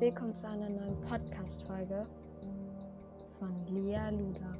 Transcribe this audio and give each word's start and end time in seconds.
willkommen 0.00 0.34
zu 0.34 0.48
einer 0.48 0.70
neuen 0.70 0.98
Podcast-Folge 1.02 2.06
von 3.38 3.66
Lea 3.66 4.08
Luda. 4.10 4.56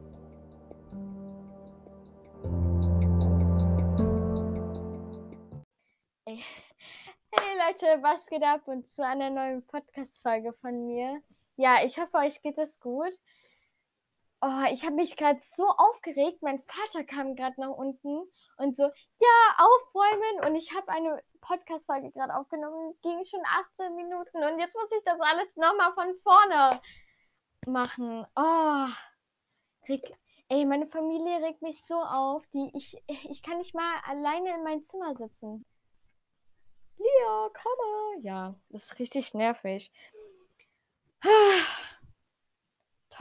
Hey. 6.26 6.44
hey 7.32 7.56
Leute, 7.56 8.02
was 8.02 8.26
geht 8.26 8.42
ab 8.42 8.68
und 8.68 8.90
zu 8.90 9.02
einer 9.02 9.30
neuen 9.30 9.66
Podcast-Folge 9.66 10.52
von 10.60 10.86
mir. 10.86 11.22
Ja, 11.56 11.78
ich 11.86 11.98
hoffe, 11.98 12.18
euch 12.18 12.42
geht 12.42 12.58
es 12.58 12.78
gut. 12.78 13.18
Oh, 14.42 14.64
ich 14.70 14.84
habe 14.84 14.96
mich 14.96 15.16
gerade 15.16 15.40
so 15.42 15.68
aufgeregt. 15.68 16.42
Mein 16.42 16.62
Vater 16.62 17.04
kam 17.04 17.36
gerade 17.36 17.60
nach 17.60 17.76
unten 17.76 18.22
und 18.56 18.76
so, 18.76 18.84
ja, 18.84 19.56
aufräumen. 19.58 20.46
Und 20.46 20.56
ich 20.56 20.74
habe 20.74 20.88
eine 20.88 21.22
Podcast-Folge 21.42 22.10
gerade 22.10 22.34
aufgenommen. 22.34 22.94
Ging 23.02 23.22
schon 23.24 23.42
18 23.44 23.94
Minuten. 23.96 24.42
Und 24.42 24.58
jetzt 24.58 24.74
muss 24.74 24.90
ich 24.92 25.04
das 25.04 25.20
alles 25.20 25.54
nochmal 25.56 25.92
von 25.92 26.14
vorne 26.22 26.80
machen. 27.66 28.26
Oh, 28.34 28.88
ey, 30.48 30.64
meine 30.64 30.86
Familie 30.86 31.42
regt 31.42 31.62
mich 31.62 31.84
so 31.84 31.96
auf. 31.96 32.42
Die, 32.54 32.70
ich, 32.74 32.96
ich 33.06 33.42
kann 33.42 33.58
nicht 33.58 33.74
mal 33.74 34.00
alleine 34.06 34.54
in 34.54 34.64
mein 34.64 34.84
Zimmer 34.86 35.14
sitzen. 35.16 35.66
Lia, 36.96 37.50
komme. 37.50 38.22
Ja, 38.22 38.54
das 38.70 38.84
ist 38.84 38.98
richtig 38.98 39.34
nervig. 39.34 39.92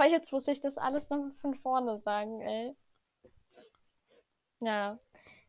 Jetzt 0.08 0.32
muss 0.32 0.48
ich 0.48 0.62
das 0.62 0.78
alles 0.78 1.10
noch 1.10 1.32
von 1.42 1.56
vorne 1.56 2.00
sagen, 2.00 2.42
ey. 2.42 2.76
Ja. 4.62 5.00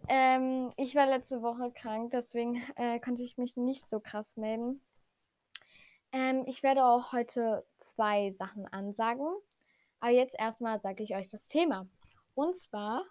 Ähm, 0.09 0.73
ich 0.77 0.95
war 0.95 1.07
letzte 1.07 1.43
Woche 1.43 1.73
krank, 1.73 2.11
deswegen 2.13 2.62
äh, 2.77 2.98
konnte 3.01 3.23
ich 3.23 3.37
mich 3.39 3.57
nicht 3.57 3.89
so 3.89 4.01
krass 4.01 4.37
melden. 4.37 4.81
Ähm, 6.12 6.45
ich 6.47 6.62
werde 6.62 6.84
auch 6.84 7.12
heute 7.12 7.67
zwei 7.79 8.31
Sachen 8.31 8.67
ansagen. 8.67 9.27
Aber 10.01 10.12
jetzt 10.12 10.34
erstmal 10.39 10.81
sage 10.81 11.03
ich 11.03 11.14
euch 11.14 11.29
das 11.29 11.47
Thema. 11.48 11.87
Und 12.35 12.57
zwar, 12.59 13.05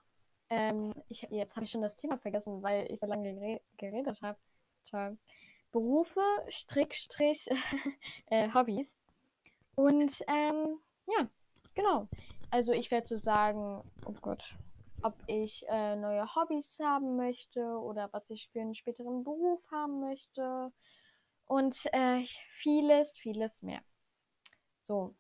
ähm, 0.50 0.94
ich, 1.08 1.22
jetzt 1.30 1.56
habe 1.56 1.66
ich 1.66 1.72
schon 1.72 1.82
das 1.82 1.96
Thema 1.98 2.18
vergessen, 2.18 2.64
weil 2.64 2.92
ich 2.92 3.00
so 3.00 3.06
lange 3.06 3.34
gere 3.34 3.62
geredet 3.78 4.22
habe. 4.22 4.40
Toll. 4.90 5.18
Berufe, 5.72 6.22
Strick, 6.50 6.96
Strich, 6.96 7.48
äh, 8.28 8.52
Hobbys. 8.54 8.96
Und 9.76 10.12
ähm, 10.28 10.80
ja, 11.18 11.28
genau. 11.76 12.08
Also 12.52 12.74
ich 12.74 12.92
werde 12.92 13.08
so 13.08 13.18
sagen, 13.18 13.84
oh 14.06 14.16
Gott, 14.22 14.56
ob 15.02 15.16
ich 15.28 15.66
äh, 15.70 15.96
neue 15.96 16.36
Hobbys 16.36 16.78
haben 16.80 17.16
möchte 17.16 17.62
oder 17.62 18.12
was 18.12 18.30
ich 18.30 18.50
für 18.52 18.62
einen 18.62 18.76
späteren 18.76 19.24
Beruf 19.24 19.62
haben 19.72 20.00
möchte. 20.02 20.72
Und 21.46 21.86
äh, 21.94 22.26
vieles, 22.58 23.18
vieles 23.18 23.62
mehr. 23.62 23.82
So. 24.84 25.16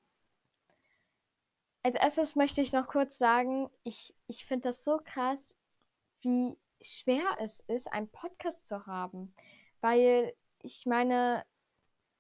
Als 1.82 1.95
erstes 1.95 2.36
möchte 2.36 2.62
ich 2.62 2.73
noch 2.73 2.88
kurz 2.88 3.17
sagen, 3.17 3.70
ich, 3.84 4.14
ich 4.28 4.45
finde 4.45 4.70
das 4.70 4.84
so 4.84 5.00
krass, 5.04 5.40
wie 6.22 6.58
schwer 6.82 7.38
es 7.40 7.62
ist, 7.62 7.92
einen 7.92 8.10
Podcast 8.10 8.66
zu 8.67 8.86
haben. 8.86 9.34
Weil 9.82 10.34
ich 10.62 10.86
meine, 10.86 11.45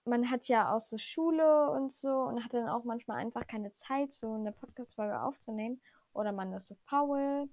man 0.09 0.29
hat 0.29 0.47
ja 0.47 0.75
auch 0.75 0.81
so 0.81 0.97
Schule 0.97 1.69
und 1.71 1.93
so 1.93 2.09
und 2.09 2.43
hat 2.43 2.53
dann 2.53 2.67
auch 2.67 2.83
manchmal 2.83 3.17
einfach 3.17 3.47
keine 3.47 3.73
Zeit, 3.73 4.13
so 4.13 4.33
eine 4.33 4.51
Podcast-Folge 4.51 5.21
aufzunehmen. 5.21 5.81
Oder 6.13 6.31
man 6.31 6.51
ist 6.53 6.67
so 6.67 6.75
faul, 6.87 7.49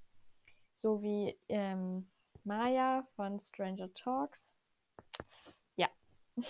so 0.73 1.03
wie 1.03 1.39
ähm, 1.49 2.11
Maya 2.45 3.07
von 3.15 3.41
Stranger 3.41 3.93
Talks. 3.95 4.55
Ja. 5.77 5.89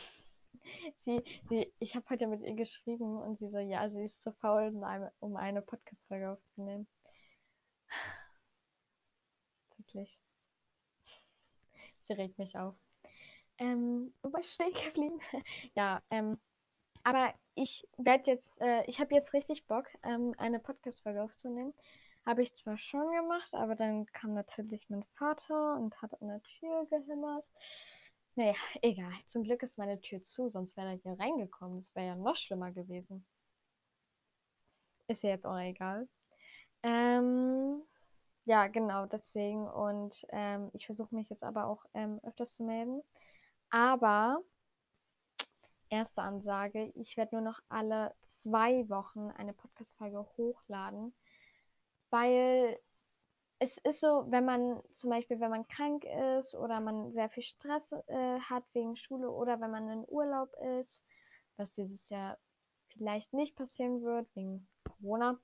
sie, 0.99 1.23
sie, 1.49 1.73
ich 1.79 1.95
habe 1.97 2.09
heute 2.11 2.27
mit 2.27 2.43
ihr 2.43 2.55
geschrieben 2.55 3.19
und 3.19 3.39
sie 3.39 3.49
so, 3.49 3.59
ja, 3.59 3.91
sie 3.91 4.05
ist 4.05 4.23
zu 4.23 4.33
faul, 4.33 4.69
um 4.75 4.85
eine, 4.85 5.13
um 5.21 5.37
eine 5.37 5.63
Podcast-Folge 5.63 6.33
aufzunehmen. 6.33 6.87
Wirklich. 9.77 10.19
Sie 12.07 12.13
regt 12.13 12.39
mich 12.39 12.57
auf. 12.57 12.86
Ähm, 13.59 14.13
wo 14.23 14.33
war 14.33 14.41
ich 14.41 14.51
stehen 14.51 14.73
geblieben? 14.73 15.21
ja, 15.75 16.03
ähm, 16.11 16.39
aber 17.05 17.35
ich 17.55 17.87
werde 17.97 18.31
jetzt, 18.31 18.61
äh, 18.61 18.85
ich 18.87 19.01
habe 19.01 19.15
jetzt 19.15 19.33
richtig 19.33 19.67
Bock, 19.67 19.87
ähm, 20.03 20.35
eine 20.39 20.61
Podcast-Folge 20.61 21.23
aufzunehmen. 21.23 21.73
Habe 22.27 22.43
ich 22.43 22.55
zwar 22.57 22.77
schon 22.77 23.13
gemacht, 23.13 23.55
aber 23.55 23.77
dann 23.77 24.07
kam 24.07 24.35
natürlich 24.35 24.91
mein 24.91 25.05
Vater 25.17 25.77
und 25.77 26.01
hat 26.03 26.21
an 26.21 26.29
der 26.29 26.43
Tür 26.43 26.87
gehämmert. 26.91 27.49
Naja, 28.35 28.55
egal. 28.83 29.13
Zum 29.29 29.45
Glück 29.45 29.63
ist 29.63 29.79
meine 29.79 30.01
Tür 30.01 30.23
zu, 30.25 30.49
sonst 30.49 30.77
wäre 30.77 30.89
er 30.91 30.97
hier 30.97 31.19
reingekommen. 31.19 31.83
Das 31.83 31.95
wäre 31.95 32.09
ja 32.09 32.17
noch 32.17 32.37
schlimmer 32.37 32.73
gewesen. 32.73 33.25
Ist 35.09 35.23
ja 35.23 35.31
jetzt 35.31 35.47
auch 35.47 35.59
egal. 35.59 36.09
Ähm, 36.83 37.83
ja, 38.45 38.67
genau, 38.69 39.07
deswegen. 39.07 39.69
Und 39.69 40.27
ähm, 40.31 40.71
ich 40.73 40.87
versuche 40.87 41.15
mich 41.15 41.31
jetzt 41.31 41.45
aber 41.45 41.67
auch 41.67 41.85
ähm, 41.95 42.21
öfters 42.25 42.57
zu 42.57 42.65
melden. 42.65 43.03
Aber, 43.77 44.43
erste 45.91 46.23
Ansage, 46.23 46.91
ich 46.95 47.19
werde 47.19 47.35
nur 47.35 47.45
noch 47.45 47.61
alle 47.69 48.15
zwei 48.23 48.89
Wochen 48.89 49.31
eine 49.33 49.53
Podcast-Folge 49.53 50.27
hochladen, 50.39 51.15
weil 52.09 52.81
es 53.59 53.77
ist 53.77 54.01
so, 54.01 54.25
wenn 54.31 54.47
man 54.47 54.81
zum 54.95 55.11
Beispiel, 55.11 55.41
wenn 55.41 55.51
man 55.51 55.69
krank 55.69 56.05
ist 56.39 56.55
oder 56.55 56.81
man 56.81 57.13
sehr 57.13 57.29
viel 57.29 57.43
Stress 57.43 57.93
äh, 58.07 58.41
hat 58.41 58.65
wegen 58.73 58.97
Schule 58.97 59.31
oder 59.31 59.61
wenn 59.61 59.71
man 59.71 59.91
in 59.91 60.09
Urlaub 60.09 60.55
ist, 60.81 60.99
was 61.59 61.71
dieses 61.75 62.09
Jahr 62.09 62.39
vielleicht 62.89 63.35
nicht 63.35 63.57
passieren 63.57 64.01
wird 64.01 64.27
wegen 64.35 64.67
Corona. 64.85 65.39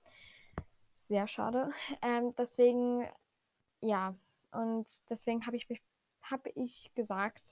Sehr 1.01 1.29
schade. 1.29 1.71
Ähm, 2.01 2.35
deswegen, 2.39 3.07
ja, 3.83 4.15
und 4.53 4.87
deswegen 5.11 5.45
habe 5.47 5.59
ich, 5.59 5.69
hab 6.23 6.47
ich 6.55 6.91
gesagt, 6.95 7.45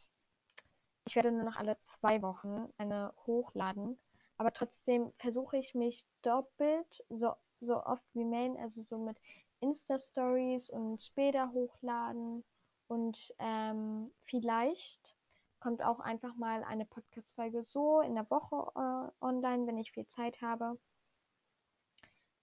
ich 1.10 1.16
werde 1.16 1.32
nur 1.32 1.42
noch 1.42 1.56
alle 1.56 1.76
zwei 1.82 2.22
Wochen 2.22 2.72
eine 2.78 3.12
hochladen. 3.26 3.98
Aber 4.38 4.52
trotzdem 4.52 5.12
versuche 5.18 5.56
ich 5.56 5.74
mich 5.74 6.06
doppelt 6.22 7.04
so, 7.08 7.34
so 7.60 7.84
oft 7.84 8.04
wie 8.14 8.24
Main, 8.24 8.56
also 8.56 8.84
so 8.84 8.96
mit 8.96 9.18
Insta-Stories 9.58 10.70
und 10.70 11.02
später 11.02 11.50
hochladen. 11.50 12.44
Und 12.86 13.34
ähm, 13.40 14.12
vielleicht 14.22 15.16
kommt 15.58 15.82
auch 15.82 15.98
einfach 15.98 16.36
mal 16.36 16.62
eine 16.62 16.86
Podcast-Folge 16.86 17.64
so 17.64 18.02
in 18.02 18.14
der 18.14 18.30
Woche 18.30 18.70
äh, 18.76 19.24
online, 19.24 19.66
wenn 19.66 19.78
ich 19.78 19.90
viel 19.90 20.06
Zeit 20.06 20.40
habe. 20.40 20.78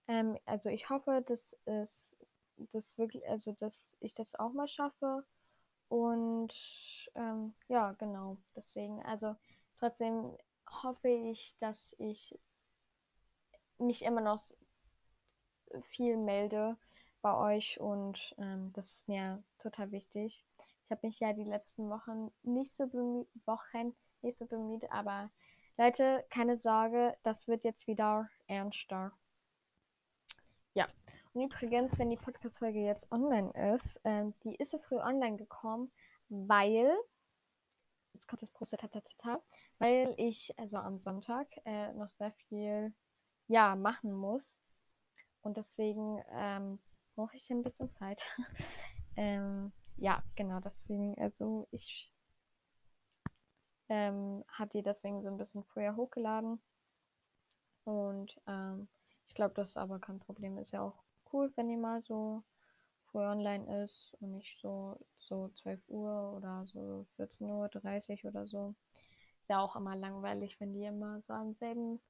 Ähm, 0.08 0.36
also 0.44 0.68
ich 0.68 0.90
hoffe, 0.90 1.24
dass 1.26 1.56
es 1.64 2.18
das 2.56 2.98
wirklich, 2.98 3.26
also 3.26 3.52
dass 3.52 3.96
ich 4.00 4.14
das 4.14 4.34
auch 4.34 4.52
mal 4.52 4.68
schaffe. 4.68 5.24
Und 5.88 6.52
ähm, 7.18 7.54
ja, 7.68 7.92
genau. 7.92 8.38
Deswegen, 8.56 9.02
also 9.02 9.34
trotzdem 9.78 10.36
hoffe 10.82 11.08
ich, 11.08 11.56
dass 11.58 11.94
ich 11.98 12.38
mich 13.78 14.02
immer 14.02 14.20
noch 14.20 14.42
viel 15.90 16.16
melde 16.16 16.76
bei 17.20 17.34
euch 17.34 17.80
und 17.80 18.34
ähm, 18.38 18.72
das 18.72 18.96
ist 18.96 19.08
mir 19.08 19.42
total 19.58 19.90
wichtig. 19.90 20.44
Ich 20.84 20.90
habe 20.90 21.06
mich 21.06 21.20
ja 21.20 21.32
die 21.32 21.44
letzten 21.44 21.90
Wochen 21.90 22.30
nicht 22.42 22.72
so 22.72 22.86
bemüht, 22.86 23.28
Wochen 23.44 23.94
nicht 24.22 24.38
so 24.38 24.46
bemüht, 24.46 24.90
aber 24.90 25.30
Leute, 25.76 26.24
keine 26.30 26.56
Sorge, 26.56 27.16
das 27.22 27.46
wird 27.46 27.64
jetzt 27.64 27.86
wieder 27.86 28.28
ernster. 28.46 29.12
Ja, 30.74 30.88
und 31.34 31.42
übrigens, 31.42 31.98
wenn 31.98 32.10
die 32.10 32.16
Podcast-Folge 32.16 32.80
jetzt 32.80 33.10
online 33.12 33.52
ist, 33.74 34.00
ähm, 34.04 34.34
die 34.44 34.56
ist 34.56 34.70
so 34.70 34.78
früh 34.78 34.96
online 34.96 35.36
gekommen, 35.36 35.90
weil, 36.28 36.92
jetzt 38.14 38.28
kommt 38.28 38.42
das 38.42 38.52
große 38.52 38.76
Tatatata, 38.76 39.42
weil 39.78 40.14
ich 40.16 40.58
also 40.58 40.78
am 40.78 40.98
Sonntag 40.98 41.48
äh, 41.64 41.92
noch 41.92 42.10
sehr 42.10 42.32
viel, 42.48 42.94
ja, 43.46 43.76
machen 43.76 44.12
muss. 44.12 44.58
Und 45.42 45.56
deswegen 45.56 46.22
ähm, 46.32 46.78
brauche 47.14 47.36
ich 47.36 47.50
ein 47.50 47.62
bisschen 47.62 47.90
Zeit. 47.92 48.24
ähm, 49.16 49.72
ja, 49.96 50.22
genau, 50.36 50.60
deswegen, 50.60 51.16
also 51.18 51.66
ich 51.70 52.12
ähm, 53.88 54.44
habe 54.48 54.70
die 54.70 54.82
deswegen 54.82 55.22
so 55.22 55.28
ein 55.28 55.38
bisschen 55.38 55.64
früher 55.64 55.96
hochgeladen. 55.96 56.60
Und 57.84 58.38
ähm, 58.46 58.88
ich 59.28 59.34
glaube, 59.34 59.54
das 59.54 59.70
ist 59.70 59.76
aber 59.76 59.98
kein 59.98 60.18
Problem. 60.18 60.58
Ist 60.58 60.72
ja 60.72 60.82
auch 60.82 61.02
cool, 61.32 61.52
wenn 61.56 61.68
die 61.68 61.76
mal 61.76 62.02
so 62.02 62.42
früh 63.10 63.24
online 63.24 63.84
ist 63.84 64.14
und 64.20 64.32
nicht 64.32 64.58
so 64.60 64.98
so 65.28 65.50
12 65.62 65.80
Uhr 65.88 66.34
oder 66.36 66.64
so 66.66 67.06
14.30 67.18 68.24
Uhr 68.24 68.30
oder 68.30 68.46
so. 68.46 68.74
Ist 69.40 69.48
ja 69.48 69.60
auch 69.60 69.76
immer 69.76 69.96
langweilig, 69.96 70.58
wenn 70.60 70.72
die 70.72 70.84
immer 70.84 71.20
so 71.22 71.32
am 71.32 71.54
selben, 71.54 72.00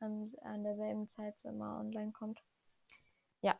an, 0.00 0.30
an 0.42 0.64
derselben 0.64 1.08
Zeit 1.08 1.38
so 1.38 1.48
immer 1.48 1.78
online 1.78 2.12
kommt. 2.12 2.42
Ja. 3.40 3.54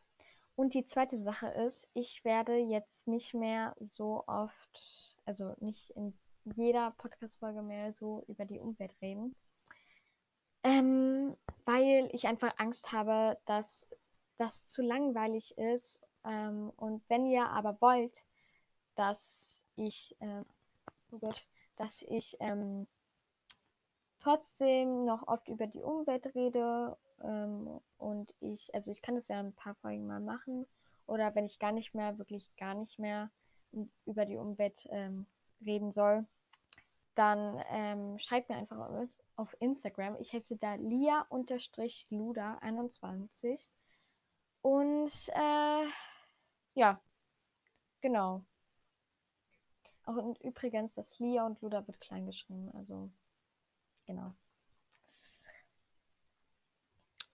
Und 0.56 0.75
die 0.75 0.87
zweite 0.87 1.19
Sache 1.19 1.49
ist, 1.49 1.88
ich 1.94 2.25
werde 2.25 2.56
jetzt 2.56 3.06
nicht 3.06 3.34
mehr 3.34 3.75
so 3.81 4.25
oft, 4.26 5.14
also 5.25 5.55
nicht 5.61 5.90
in 5.90 6.14
jeder 6.56 6.90
Podcast-Folge 6.93 7.62
mehr 7.62 7.93
so 7.93 8.25
über 8.28 8.44
die 8.44 8.61
Umwelt 8.61 8.94
reden. 9.00 9.34
Ähm, 10.62 11.37
weil 11.64 12.08
ich 12.12 12.26
einfach 12.26 12.55
Angst 12.58 12.93
habe, 12.93 13.38
dass 13.46 13.87
das 14.38 14.66
zu 14.66 14.82
langweilig 14.82 15.56
ist. 15.58 16.00
Ähm, 16.25 16.72
und 16.76 17.02
wenn 17.08 17.26
ihr 17.26 17.49
aber 17.49 17.81
wollt, 17.81 18.25
dass 18.94 19.61
ich, 19.76 20.17
äh, 20.20 20.43
oh 21.11 21.19
Gott, 21.19 21.46
dass 21.76 22.02
ich 22.02 22.37
ähm, 22.41 22.87
trotzdem 24.20 25.05
noch 25.05 25.26
oft 25.29 25.49
über 25.49 25.67
die 25.67 25.82
Umwelt 25.82 26.35
rede 26.35 26.96
ähm, 27.23 27.81
und 27.99 28.35
ich, 28.41 28.75
also 28.75 28.91
ich 28.91 29.02
kann 29.02 29.17
das 29.17 29.29
ja 29.29 29.38
ein 29.38 29.55
paar 29.55 29.75
Folgen 29.76 30.06
mal 30.06 30.20
machen 30.20 30.67
oder 31.06 31.35
wenn 31.35 31.46
ich 31.46 31.58
gar 31.58 31.73
nicht 31.73 31.94
mehr, 31.94 32.19
wirklich 32.19 32.55
gar 32.56 32.75
nicht 32.75 32.99
mehr 32.99 33.31
über 34.06 34.25
die 34.25 34.37
Umwelt 34.37 34.87
ähm, 34.91 35.26
reden 35.61 35.93
soll, 35.93 36.26
dann 37.14 37.62
ähm, 37.70 38.19
schreibt 38.19 38.49
mir 38.49 38.56
einfach 38.56 38.88
auf 39.37 39.55
Instagram. 39.61 40.17
Ich 40.20 40.32
heiße 40.32 40.56
da 40.56 40.75
lia-luda21 40.75 43.61
und 44.62 45.12
äh, 45.29 45.87
ja, 46.75 47.00
genau. 48.00 48.44
Und 50.06 50.41
übrigens, 50.43 50.95
das 50.95 51.19
Lia 51.19 51.47
und 51.47 51.61
Luda 51.62 51.87
wird 51.87 52.01
klein 52.01 52.27
geschrieben, 52.27 52.71
also 52.75 53.11
genau. 54.06 54.35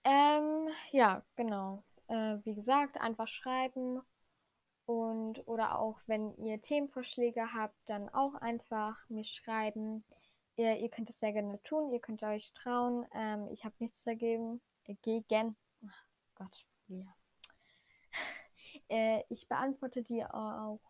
Ähm, 0.04 0.68
ja, 0.92 1.22
genau. 1.36 1.84
Äh, 2.08 2.38
wie 2.44 2.54
gesagt, 2.54 2.96
einfach 2.98 3.28
schreiben 3.28 4.00
und 4.86 5.46
oder 5.46 5.78
auch 5.78 6.00
wenn 6.06 6.34
ihr 6.36 6.60
Themenvorschläge 6.60 7.52
habt, 7.54 7.76
dann 7.86 8.08
auch 8.08 8.34
einfach 8.34 8.96
mir 9.08 9.24
schreiben. 9.24 10.04
Ihr, 10.56 10.78
ihr 10.78 10.88
könnt 10.88 11.10
es 11.10 11.20
sehr 11.20 11.32
gerne 11.32 11.62
tun, 11.62 11.92
ihr 11.92 12.00
könnt 12.00 12.22
euch 12.22 12.52
trauen. 12.54 13.06
Ähm, 13.14 13.48
ich 13.52 13.64
habe 13.64 13.74
nichts 13.78 14.02
dagegen. 14.02 14.60
Äh, 14.84 14.96
gegen. 15.02 15.56
Oh 15.82 15.88
Gott, 16.34 16.66
ja. 16.88 17.06
Äh, 18.88 19.22
ich 19.28 19.46
beantworte 19.48 20.02
die 20.02 20.24
auch. 20.24 20.80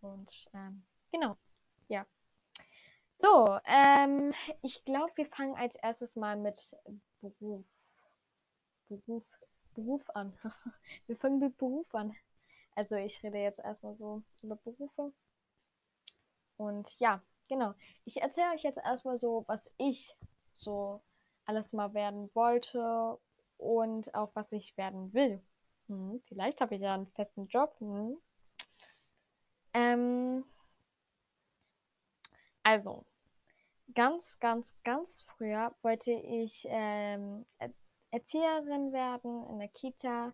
Und 0.00 0.48
ähm, 0.52 0.84
genau, 1.14 1.36
ja. 1.88 2.04
So, 3.18 3.58
ähm, 3.66 4.34
ich 4.62 4.84
glaube, 4.84 5.12
wir 5.14 5.26
fangen 5.26 5.54
als 5.54 5.76
erstes 5.76 6.16
mal 6.16 6.36
mit 6.36 6.76
Beruf. 7.20 7.64
Beruf, 8.88 9.24
Beruf 9.74 10.10
an. 10.10 10.36
wir 11.06 11.16
fangen 11.16 11.38
mit 11.38 11.56
Beruf 11.56 11.94
an. 11.94 12.16
Also 12.74 12.96
ich 12.96 13.22
rede 13.22 13.38
jetzt 13.38 13.60
erstmal 13.60 13.94
so 13.94 14.22
über 14.42 14.56
Berufe. 14.56 15.12
Und 16.56 16.90
ja, 16.98 17.22
genau. 17.48 17.74
Ich 18.04 18.20
erzähle 18.20 18.52
euch 18.52 18.64
jetzt 18.64 18.78
erstmal 18.78 19.16
so, 19.16 19.44
was 19.46 19.70
ich 19.76 20.16
so 20.54 21.00
alles 21.46 21.72
mal 21.72 21.94
werden 21.94 22.28
wollte 22.34 23.18
und 23.58 24.12
auch 24.14 24.32
was 24.34 24.50
ich 24.50 24.76
werden 24.76 25.14
will. 25.14 25.40
Hm, 25.86 26.20
vielleicht 26.26 26.60
habe 26.60 26.74
ich 26.74 26.80
ja 26.80 26.94
einen 26.94 27.06
festen 27.06 27.46
Job. 27.46 27.76
Hm. 27.78 28.18
Ähm, 29.74 30.44
also, 32.64 33.04
ganz, 33.94 34.38
ganz, 34.40 34.74
ganz 34.84 35.22
früher 35.22 35.74
wollte 35.82 36.10
ich 36.10 36.66
ähm, 36.68 37.46
Erzieherin 38.10 38.92
werden 38.92 39.46
in 39.48 39.58
der 39.58 39.68
Kita, 39.68 40.32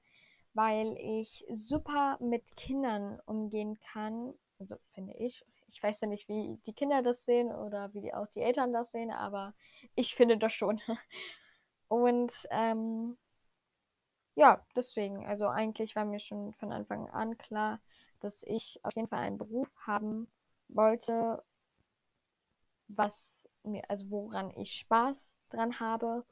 weil 0.55 0.97
ich 0.99 1.45
super 1.55 2.19
mit 2.21 2.57
Kindern 2.57 3.21
umgehen 3.27 3.79
kann. 3.93 4.35
Also 4.59 4.77
finde 4.93 5.15
ich. 5.15 5.45
Ich 5.69 5.83
weiß 5.83 6.01
ja 6.01 6.09
nicht, 6.09 6.29
wie 6.29 6.59
die 6.67 6.73
Kinder 6.73 7.03
das 7.03 7.25
sehen 7.25 7.53
oder 7.53 7.95
wie 7.95 8.01
die, 8.01 8.13
auch 8.13 8.27
die 8.29 8.41
Eltern 8.41 8.73
das 8.73 8.91
sehen, 8.91 9.11
aber 9.11 9.55
ich 9.95 10.15
finde 10.17 10.37
das 10.37 10.53
schon. 10.53 10.81
Und 11.89 12.33
ähm, 12.51 13.17
ja, 14.35 14.65
deswegen, 14.75 15.27
also 15.27 15.47
eigentlich 15.49 15.95
war 15.97 16.05
mir 16.05 16.21
schon 16.21 16.55
von 16.55 16.73
Anfang 16.73 17.09
an 17.11 17.39
klar, 17.39 17.81
dass 18.21 18.35
ich 18.43 18.81
auf 18.83 18.95
jeden 18.97 19.09
Fall 19.09 19.21
einen 19.21 19.39
Beruf 19.39 19.69
haben 19.87 20.29
wollte, 20.69 21.43
was 22.97 23.15
mir, 23.65 23.89
also 23.89 24.11
woran 24.11 24.51
ich 24.57 24.75
Spaß 24.75 25.17
dran 25.51 25.81
habe. 25.81 26.25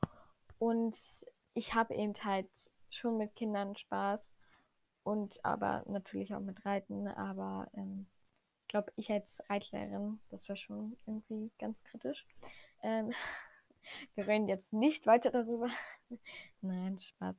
Und 0.59 0.99
ich 1.55 1.75
habe 1.75 1.95
eben 1.95 2.15
halt 2.25 2.51
schon 2.91 3.19
mit 3.19 3.35
Kindern 3.37 3.77
Spaß 3.77 4.33
und 5.03 5.45
aber 5.45 5.85
natürlich 5.87 6.35
auch 6.35 6.41
mit 6.41 6.65
Reiten, 6.65 7.07
aber 7.09 7.69
ähm, 7.75 8.07
ich 8.63 8.69
glaube, 8.69 8.93
ich 8.97 9.11
als 9.11 9.43
Reitlehrerin, 9.49 10.21
das 10.31 10.49
war 10.49 10.57
schon 10.57 10.97
irgendwie 11.07 11.51
ganz 11.59 11.83
kritisch. 11.85 12.27
Ähm, 12.83 13.13
wir 14.15 14.27
reden 14.27 14.49
jetzt 14.49 14.73
nicht 14.73 15.07
weiter 15.07 15.31
darüber. 15.31 15.69
Nein, 16.61 16.99
Spaß. 16.99 17.37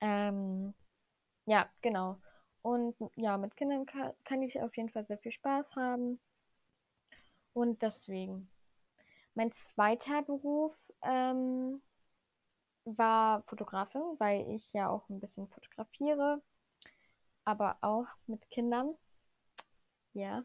Ähm, 0.00 0.74
ja, 1.46 1.68
genau. 1.82 2.18
Und 2.62 2.96
ja, 3.16 3.36
mit 3.36 3.56
Kindern 3.56 3.86
kann, 3.86 4.12
kann 4.24 4.42
ich 4.42 4.60
auf 4.60 4.76
jeden 4.76 4.88
Fall 4.88 5.04
sehr 5.06 5.18
viel 5.18 5.32
Spaß 5.32 5.76
haben. 5.76 6.18
Und 7.54 7.80
deswegen. 7.82 8.50
Mein 9.34 9.50
zweiter 9.52 10.22
Beruf 10.22 10.76
ähm, 11.02 11.82
war 12.84 13.42
Fotografin, 13.44 14.02
weil 14.18 14.48
ich 14.50 14.72
ja 14.72 14.88
auch 14.88 15.08
ein 15.08 15.20
bisschen 15.20 15.48
fotografiere, 15.48 16.42
aber 17.44 17.78
auch 17.80 18.06
mit 18.26 18.48
Kindern. 18.50 18.94
Ja. 20.12 20.44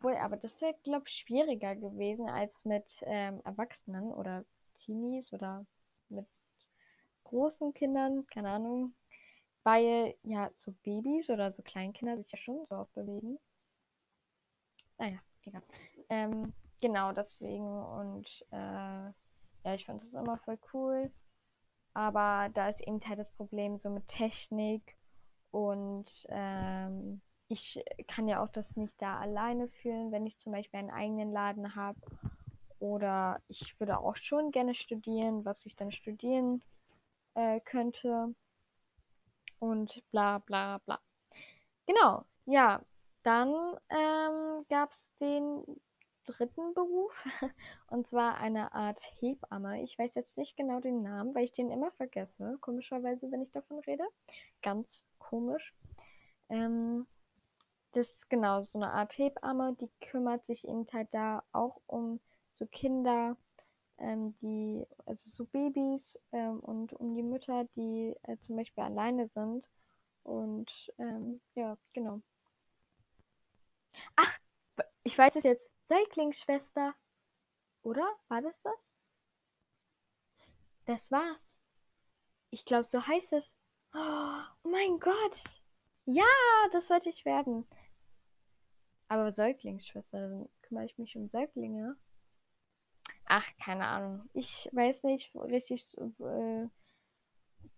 Wohl, 0.00 0.16
aber 0.16 0.36
das 0.36 0.60
wäre, 0.60 0.74
glaube 0.82 1.04
ich, 1.08 1.14
schwieriger 1.14 1.76
gewesen 1.76 2.28
als 2.28 2.64
mit 2.64 3.00
ähm, 3.02 3.40
Erwachsenen 3.44 4.12
oder 4.12 4.44
Teenies 4.80 5.32
oder 5.32 5.66
mit 6.08 6.26
großen 7.24 7.72
Kindern, 7.74 8.26
keine 8.26 8.50
Ahnung. 8.50 8.94
Weil 9.64 10.14
ja 10.24 10.50
so 10.56 10.72
Babys 10.82 11.30
oder 11.30 11.52
so 11.52 11.62
Kleinkinder 11.62 12.16
sich 12.16 12.30
ja 12.32 12.38
schon 12.38 12.66
so 12.66 12.74
oft 12.76 12.92
bewegen. 12.94 13.38
Naja, 14.98 15.18
egal. 15.44 15.62
Ähm, 16.12 16.52
genau 16.82 17.12
deswegen 17.12 17.82
und 17.84 18.44
äh, 18.50 19.06
ja, 19.64 19.74
ich 19.74 19.86
fand 19.86 20.02
es 20.02 20.12
immer 20.12 20.36
voll 20.36 20.58
cool. 20.74 21.10
Aber 21.94 22.50
da 22.52 22.68
ist 22.68 22.82
eben 22.86 23.00
halt 23.06 23.18
das 23.18 23.32
Problem 23.32 23.78
so 23.78 23.88
mit 23.88 24.06
Technik 24.08 24.94
und 25.52 26.06
ähm, 26.28 27.22
ich 27.48 27.82
kann 28.08 28.28
ja 28.28 28.42
auch 28.42 28.50
das 28.50 28.76
nicht 28.76 29.00
da 29.00 29.20
alleine 29.20 29.68
fühlen, 29.68 30.12
wenn 30.12 30.26
ich 30.26 30.38
zum 30.38 30.52
Beispiel 30.52 30.80
einen 30.80 30.90
eigenen 30.90 31.32
Laden 31.32 31.74
habe. 31.74 31.98
Oder 32.78 33.40
ich 33.48 33.78
würde 33.80 33.98
auch 33.98 34.16
schon 34.16 34.50
gerne 34.50 34.74
studieren, 34.74 35.46
was 35.46 35.64
ich 35.64 35.76
dann 35.76 35.92
studieren 35.92 36.62
äh, 37.34 37.60
könnte. 37.60 38.34
Und 39.60 40.02
bla 40.10 40.38
bla 40.38 40.78
bla. 40.78 41.00
Genau, 41.86 42.24
ja. 42.44 42.82
Dann 43.22 43.78
ähm, 43.88 44.66
gab 44.68 44.90
es 44.90 45.12
den 45.20 45.64
dritten 46.24 46.74
Beruf. 46.74 47.24
Und 47.88 48.06
zwar 48.06 48.36
eine 48.36 48.72
Art 48.72 49.00
Hebamme. 49.20 49.82
Ich 49.82 49.98
weiß 49.98 50.14
jetzt 50.14 50.36
nicht 50.36 50.56
genau 50.56 50.80
den 50.80 51.02
Namen, 51.02 51.34
weil 51.34 51.44
ich 51.44 51.52
den 51.52 51.70
immer 51.70 51.90
vergesse. 51.92 52.58
Komischerweise, 52.60 53.30
wenn 53.30 53.42
ich 53.42 53.50
davon 53.52 53.80
rede. 53.80 54.04
Ganz 54.62 55.06
komisch. 55.18 55.74
Ähm, 56.48 57.06
das 57.92 58.12
ist 58.12 58.30
genau 58.30 58.62
so 58.62 58.78
eine 58.78 58.92
Art 58.92 59.16
Hebamme, 59.18 59.76
die 59.80 59.90
kümmert 60.00 60.44
sich 60.46 60.66
eben 60.66 60.86
halt 60.92 61.08
da 61.12 61.42
auch 61.52 61.80
um 61.86 62.20
so 62.54 62.66
Kinder, 62.66 63.36
ähm, 63.98 64.34
die, 64.40 64.86
also 65.06 65.28
so 65.30 65.44
Babys 65.46 66.18
ähm, 66.32 66.60
und 66.60 66.92
um 66.94 67.14
die 67.14 67.22
Mütter, 67.22 67.64
die 67.76 68.14
äh, 68.22 68.38
zum 68.38 68.56
Beispiel 68.56 68.84
alleine 68.84 69.28
sind. 69.28 69.68
Und 70.22 70.92
ähm, 70.98 71.40
ja, 71.54 71.76
genau. 71.92 72.20
Ach, 74.16 74.38
ich 75.04 75.16
weiß 75.16 75.36
es 75.36 75.44
jetzt. 75.44 75.70
Säuglingsschwester. 75.86 76.94
Oder? 77.82 78.06
War 78.28 78.42
das 78.42 78.60
das? 78.60 78.92
Das 80.86 81.10
war's. 81.10 81.56
Ich 82.50 82.64
glaube, 82.64 82.84
so 82.84 83.06
heißt 83.06 83.32
es. 83.32 83.52
Oh 83.94 84.42
mein 84.62 84.98
Gott. 85.00 85.38
Ja, 86.04 86.24
das 86.72 86.90
wollte 86.90 87.08
ich 87.08 87.24
werden. 87.24 87.66
Aber 89.08 89.30
Säuglingsschwester, 89.30 90.20
dann 90.20 90.48
kümmere 90.62 90.86
ich 90.86 90.98
mich 90.98 91.16
um 91.16 91.28
Säuglinge. 91.28 91.96
Ach, 93.26 93.46
keine 93.62 93.86
Ahnung. 93.86 94.28
Ich 94.32 94.68
weiß 94.72 95.04
nicht 95.04 95.34
richtig, 95.34 95.86
äh, 96.20 96.68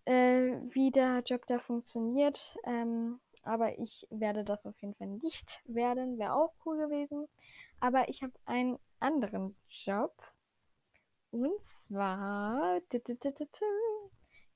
äh, 0.04 0.60
wie 0.70 0.90
der 0.90 1.22
Job 1.26 1.46
da 1.46 1.58
funktioniert. 1.58 2.56
Ähm, 2.64 3.20
aber 3.44 3.78
ich 3.78 4.06
werde 4.10 4.44
das 4.44 4.66
auf 4.66 4.80
jeden 4.80 4.94
Fall 4.94 5.08
nicht 5.08 5.60
werden. 5.64 6.18
Wäre 6.18 6.34
auch 6.34 6.52
cool 6.64 6.78
gewesen. 6.78 7.28
Aber 7.80 8.08
ich 8.08 8.22
habe 8.22 8.32
einen 8.46 8.78
anderen 9.00 9.56
Job. 9.68 10.14
Und 11.30 11.60
zwar 11.62 12.80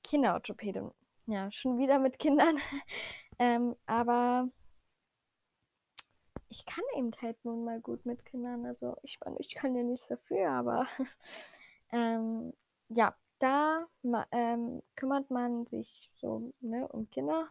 Kinderorthopädin. 0.03 0.91
Ja, 1.25 1.51
schon 1.51 1.77
wieder 1.77 1.99
mit 1.99 2.17
Kindern. 2.19 2.57
ähm, 3.39 3.75
aber 3.85 4.49
ich 6.49 6.65
kann 6.65 6.83
eben 6.97 7.11
halt 7.21 7.37
nun 7.45 7.63
mal 7.63 7.79
gut 7.79 8.05
mit 8.05 8.25
Kindern. 8.25 8.65
Also 8.65 8.97
ich 9.03 9.19
meine, 9.23 9.37
ich 9.39 9.53
kann 9.53 9.75
ja 9.75 9.83
nichts 9.83 10.07
dafür, 10.07 10.49
aber 10.51 10.87
ähm, 11.91 12.53
ja, 12.89 13.15
da 13.39 13.85
ähm, 14.31 14.81
kümmert 14.95 15.29
man 15.29 15.65
sich 15.67 16.11
so 16.15 16.51
ne, 16.59 16.87
um 16.87 17.09
Kinder. 17.09 17.49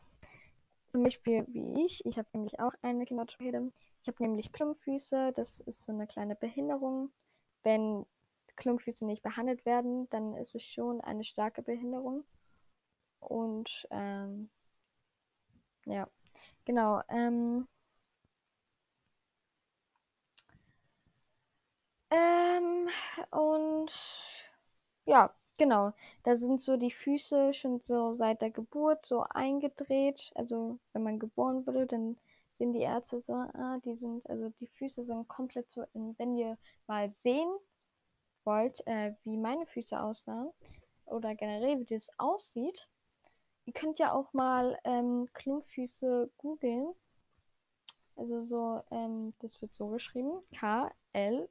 Zum 0.90 1.02
Beispiel 1.02 1.46
wie 1.48 1.84
ich. 1.84 2.04
Ich 2.06 2.18
habe 2.18 2.28
nämlich 2.32 2.60
auch 2.60 2.72
eine 2.82 3.04
Kinderorthopäde. 3.04 3.72
Ich 4.02 4.08
habe 4.08 4.22
nämlich 4.22 4.52
Klumpfüße. 4.52 5.32
Das 5.34 5.60
ist 5.60 5.84
so 5.84 5.92
eine 5.92 6.06
kleine 6.06 6.34
Behinderung. 6.34 7.10
Wenn 7.62 8.06
Klumpfüße 8.56 9.06
nicht 9.06 9.22
behandelt 9.22 9.64
werden, 9.66 10.08
dann 10.10 10.34
ist 10.36 10.54
es 10.54 10.64
schon 10.64 11.00
eine 11.00 11.24
starke 11.24 11.62
Behinderung. 11.62 12.24
Und 13.20 13.86
ähm, 13.90 14.50
ja, 15.86 16.08
genau. 16.64 17.02
Ähm, 17.08 17.68
ähm, 22.10 22.88
und 23.30 23.92
ja, 25.06 25.34
genau. 25.58 25.92
Da 26.22 26.36
sind 26.36 26.60
so 26.62 26.76
die 26.76 26.90
Füße 26.90 27.52
schon 27.54 27.80
so 27.80 28.12
seit 28.12 28.40
der 28.40 28.50
Geburt 28.50 29.04
so 29.06 29.24
eingedreht. 29.28 30.32
Also 30.34 30.78
wenn 30.92 31.02
man 31.02 31.18
geboren 31.18 31.66
wurde, 31.66 31.86
dann 31.86 32.16
sehen 32.58 32.72
die 32.72 32.80
Ärzte 32.80 33.20
so, 33.20 33.34
ah, 33.34 33.78
die 33.84 33.96
sind, 33.96 34.28
also 34.28 34.48
die 34.60 34.66
Füße 34.66 35.04
sind 35.04 35.28
komplett 35.28 35.70
so 35.70 35.84
in, 35.94 36.18
wenn 36.18 36.36
ihr 36.36 36.58
mal 36.86 37.12
sehen 37.22 37.50
wollt, 38.44 38.84
äh, 38.86 39.14
wie 39.24 39.36
meine 39.36 39.66
Füße 39.66 40.00
aussahen 40.00 40.50
oder 41.06 41.34
generell 41.34 41.78
wie 41.80 41.84
das 41.84 42.08
aussieht, 42.18 42.88
ihr 43.66 43.72
könnt 43.72 43.98
ja 43.98 44.12
auch 44.12 44.32
mal 44.32 44.78
ähm, 44.84 45.28
Klumpfüße 45.34 46.30
googeln. 46.38 46.94
Also 48.16 48.42
so, 48.42 48.82
ähm, 48.90 49.34
das 49.38 49.60
wird 49.62 49.74
so 49.74 49.88
geschrieben. 49.88 50.42
K-L-U-M-P-F. 50.52 51.48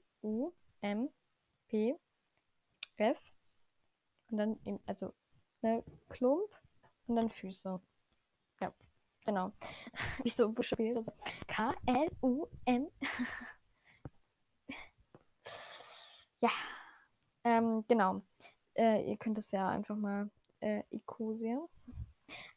Und 4.29 4.38
dann, 4.38 4.60
eben, 4.65 4.79
also, 4.86 5.13
ne, 5.62 5.84
Klump 6.10 6.50
und 7.07 7.15
dann 7.15 7.29
Füße. 7.29 7.79
Ja, 8.62 8.74
genau. 9.25 9.51
Wie 10.24 10.29
so 10.29 10.51
buchstabiere. 10.51 11.05
K-L-U-M. 11.48 12.88
ja, 16.41 16.50
ähm, 17.43 17.84
genau. 17.88 18.22
Äh, 18.75 19.10
ihr 19.10 19.17
könnt 19.17 19.38
es 19.38 19.51
ja 19.51 19.69
einfach 19.69 19.96
mal 19.96 20.29
äh, 20.62 20.84
Ecosia. 20.91 21.60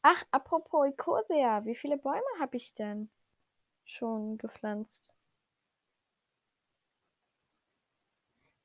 Ach, 0.03 0.25
apropos 0.31 0.87
Ecosia, 0.89 1.65
wie 1.65 1.77
viele 1.77 1.97
Bäume 1.97 2.23
habe 2.41 2.57
ich 2.57 2.75
denn 2.75 3.11
schon 3.85 4.39
gepflanzt? 4.39 5.15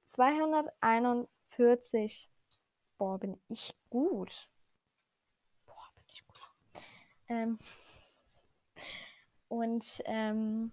241. 0.05 2.29
Boah, 2.98 3.18
bin 3.20 3.40
ich 3.48 3.74
gut. 3.90 4.50
Boah, 5.66 5.90
bin 5.96 6.04
ich 6.10 6.25
gut. 6.28 6.42
Ähm, 7.30 7.60
und, 9.48 10.02
ähm, 10.06 10.72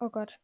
oh 0.00 0.08
Gott. 0.10 0.38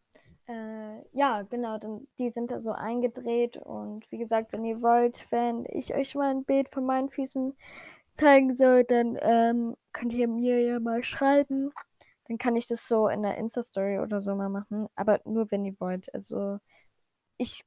Äh, 0.48 1.02
ja, 1.12 1.42
genau, 1.42 1.78
dann, 1.78 2.06
die 2.18 2.30
sind 2.30 2.50
da 2.50 2.60
so 2.60 2.72
eingedreht 2.72 3.56
und 3.58 4.10
wie 4.12 4.18
gesagt, 4.18 4.52
wenn 4.52 4.64
ihr 4.64 4.82
wollt, 4.82 5.26
wenn 5.32 5.64
ich 5.68 5.94
euch 5.94 6.14
mal 6.14 6.30
ein 6.30 6.44
Bild 6.44 6.68
von 6.72 6.86
meinen 6.86 7.10
Füßen 7.10 7.56
zeigen 8.14 8.56
soll, 8.56 8.84
dann 8.84 9.18
ähm, 9.22 9.76
könnt 9.92 10.12
ihr 10.14 10.28
mir 10.28 10.60
ja 10.62 10.80
mal 10.80 11.04
schreiben. 11.04 11.72
Dann 12.28 12.38
kann 12.38 12.56
ich 12.56 12.68
das 12.68 12.88
so 12.88 13.08
in 13.08 13.22
der 13.22 13.38
Insta-Story 13.38 14.00
oder 14.00 14.20
so 14.20 14.34
mal 14.36 14.48
machen, 14.50 14.88
aber 14.96 15.20
nur 15.24 15.50
wenn 15.50 15.64
ihr 15.64 15.76
wollt. 15.80 16.14
Also 16.14 16.58
ich 17.38 17.64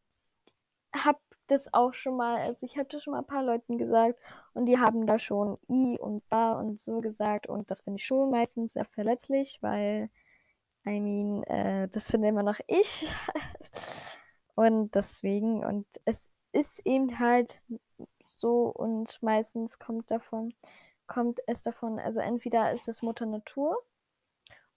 habe 0.96 1.20
das 1.48 1.74
auch 1.74 1.94
schon 1.94 2.18
mal, 2.18 2.38
also 2.38 2.66
ich 2.66 2.78
habe 2.78 2.90
das 2.90 3.04
schon 3.04 3.14
mal 3.14 3.20
ein 3.20 3.28
paar 3.28 3.44
Leuten 3.44 3.78
gesagt 3.78 4.20
und 4.54 4.66
die 4.66 4.80
haben 4.80 5.06
da 5.08 5.20
schon 5.20 5.58
i 5.70 5.98
und 6.00 6.28
ba 6.30 6.54
und 6.54 6.80
so 6.80 7.02
gesagt 7.02 7.48
und 7.48 7.70
das 7.72 7.82
finde 7.82 7.98
ich 7.98 8.06
schon 8.06 8.32
meistens 8.32 8.74
sehr 8.74 8.86
verletzlich, 8.86 9.60
weil 9.62 10.10
I 10.88 11.00
mean, 11.02 11.44
äh, 11.44 11.90
das 11.90 12.10
finde 12.10 12.30
immer 12.30 12.44
noch 12.44 12.60
ich. 12.68 13.08
und 14.56 14.96
deswegen, 14.96 15.66
und 15.66 15.86
es 16.06 16.32
ist 16.54 16.80
eben 16.86 17.20
halt 17.20 17.62
so 18.28 18.70
und 18.70 19.22
meistens 19.22 19.80
kommt 19.80 20.10
davon, 20.12 20.54
kommt 21.08 21.40
es 21.48 21.64
davon, 21.64 22.00
also 22.00 22.20
entweder 22.22 22.72
ist 22.74 22.88
es 22.88 23.02
Mutter 23.02 23.26
Natur 23.26 23.78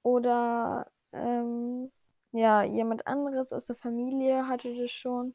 oder 0.02 0.90
ähm, 1.12 1.90
ja, 2.32 2.62
jemand 2.64 3.06
anderes 3.06 3.52
aus 3.52 3.66
der 3.66 3.76
Familie 3.76 4.48
hatte 4.48 4.74
das 4.76 4.90
schon. 4.92 5.34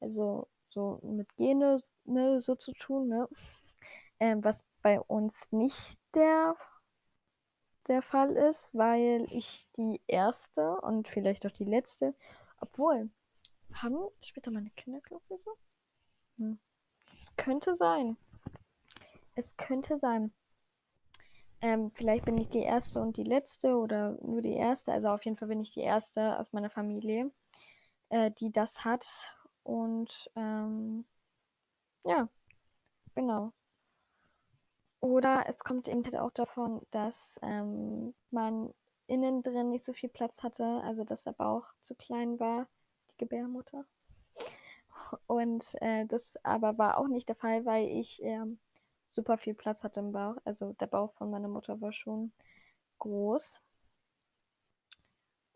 Also 0.00 0.48
so 0.70 1.00
mit 1.02 1.34
Gene 1.36 1.78
ne, 2.04 2.40
so 2.40 2.54
zu 2.54 2.72
tun, 2.72 3.08
ne? 3.08 3.28
Ähm, 4.18 4.44
was 4.44 4.64
bei 4.82 5.00
uns 5.00 5.50
nicht 5.52 5.98
der 6.14 6.56
der 7.88 8.02
Fall 8.02 8.36
ist, 8.36 8.74
weil 8.74 9.26
ich 9.32 9.66
die 9.76 10.00
erste 10.06 10.76
und 10.82 11.08
vielleicht 11.08 11.44
auch 11.46 11.50
die 11.50 11.64
letzte, 11.64 12.14
obwohl, 12.60 13.10
haben 13.72 13.98
später 14.22 14.50
meine 14.50 14.70
Kinder 14.70 15.00
so? 15.36 15.56
Hm. 16.38 16.58
Es 17.18 17.34
könnte 17.36 17.74
sein. 17.74 18.16
Es 19.34 19.56
könnte 19.56 19.98
sein. 19.98 20.32
Ähm, 21.62 21.90
vielleicht 21.90 22.24
bin 22.24 22.38
ich 22.38 22.48
die 22.48 22.62
erste 22.62 23.00
und 23.00 23.16
die 23.16 23.24
letzte 23.24 23.76
oder 23.76 24.16
nur 24.22 24.40
die 24.40 24.54
erste. 24.54 24.92
Also 24.92 25.08
auf 25.08 25.24
jeden 25.24 25.36
Fall 25.36 25.48
bin 25.48 25.60
ich 25.60 25.72
die 25.72 25.80
erste 25.80 26.38
aus 26.38 26.52
meiner 26.52 26.70
Familie, 26.70 27.30
äh, 28.08 28.30
die 28.30 28.50
das 28.50 28.84
hat. 28.84 29.06
Und 29.62 30.30
ähm, 30.36 31.04
ja, 32.04 32.28
genau. 33.14 33.52
Oder 35.00 35.44
es 35.48 35.58
kommt 35.58 35.88
eben 35.88 36.04
halt 36.04 36.16
auch 36.16 36.30
davon, 36.32 36.86
dass 36.90 37.38
ähm, 37.42 38.14
man 38.30 38.72
innen 39.06 39.42
drin 39.42 39.70
nicht 39.70 39.84
so 39.84 39.92
viel 39.92 40.08
Platz 40.08 40.42
hatte, 40.42 40.64
also 40.84 41.04
dass 41.04 41.24
der 41.24 41.32
Bauch 41.32 41.72
zu 41.80 41.94
klein 41.94 42.38
war, 42.38 42.68
die 43.12 43.16
Gebärmutter. 43.18 43.86
Und 45.26 45.64
äh, 45.82 46.06
das 46.06 46.36
aber 46.44 46.78
war 46.78 46.98
auch 46.98 47.08
nicht 47.08 47.28
der 47.28 47.36
Fall, 47.36 47.64
weil 47.64 47.88
ich 47.88 48.22
äh, 48.22 48.44
super 49.10 49.38
viel 49.38 49.54
Platz 49.54 49.82
hatte 49.84 50.00
im 50.00 50.12
Bauch. 50.12 50.36
Also 50.44 50.72
der 50.74 50.86
Bauch 50.86 51.12
von 51.14 51.30
meiner 51.30 51.48
Mutter 51.48 51.80
war 51.80 51.92
schon 51.92 52.32
groß. 52.98 53.60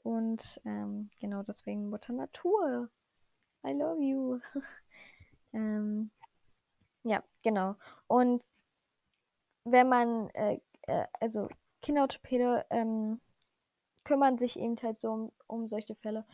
Und 0.02 0.60
ähm, 0.64 1.10
genau 1.20 1.42
deswegen 1.42 1.88
Mutter 1.88 2.12
Natur. 2.12 2.90
I 3.64 3.72
love 3.72 4.00
you. 4.02 4.40
ähm, 5.52 6.10
ja, 7.04 7.22
genau. 7.42 7.76
Und 8.06 8.42
wenn 9.64 9.88
man, 9.88 10.28
äh, 10.30 10.60
äh, 10.82 11.06
also 11.20 11.48
Kinderorthopäde 11.82 12.66
ähm, 12.70 13.20
kümmern 14.04 14.38
sich 14.38 14.58
eben 14.58 14.76
halt 14.82 15.00
so 15.00 15.10
um, 15.10 15.32
um 15.46 15.68
solche 15.68 15.94
Fälle. 15.96 16.24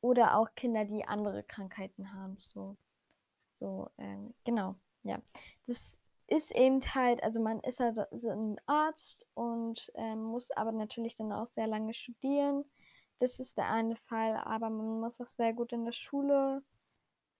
Oder 0.00 0.38
auch 0.38 0.54
Kinder, 0.54 0.84
die 0.84 1.04
andere 1.04 1.42
Krankheiten 1.42 2.12
haben. 2.14 2.38
So, 2.40 2.76
so 3.56 3.90
ähm, 3.98 4.34
genau, 4.44 4.76
ja. 5.02 5.20
Das 5.66 5.98
ist 6.28 6.52
eben 6.52 6.82
halt, 6.94 7.22
also 7.22 7.40
man 7.40 7.60
ist 7.60 7.80
halt 7.80 7.98
so 8.12 8.30
ein 8.30 8.60
Arzt 8.66 9.26
und 9.34 9.90
ähm, 9.94 10.22
muss 10.22 10.50
aber 10.52 10.72
natürlich 10.72 11.16
dann 11.16 11.32
auch 11.32 11.48
sehr 11.50 11.66
lange 11.66 11.92
studieren. 11.92 12.64
Das 13.20 13.38
ist 13.38 13.56
der 13.56 13.70
eine 13.70 13.96
Fall, 13.96 14.36
aber 14.36 14.70
man 14.70 15.00
muss 15.00 15.20
auch 15.20 15.28
sehr 15.28 15.52
gut 15.52 15.72
in 15.72 15.84
der 15.84 15.92
Schule 15.92 16.62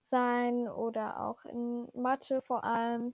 sein 0.05 0.69
oder 0.69 1.25
auch 1.25 1.43
in 1.45 1.89
Mathe 1.93 2.41
vor 2.43 2.63
allem. 2.63 3.13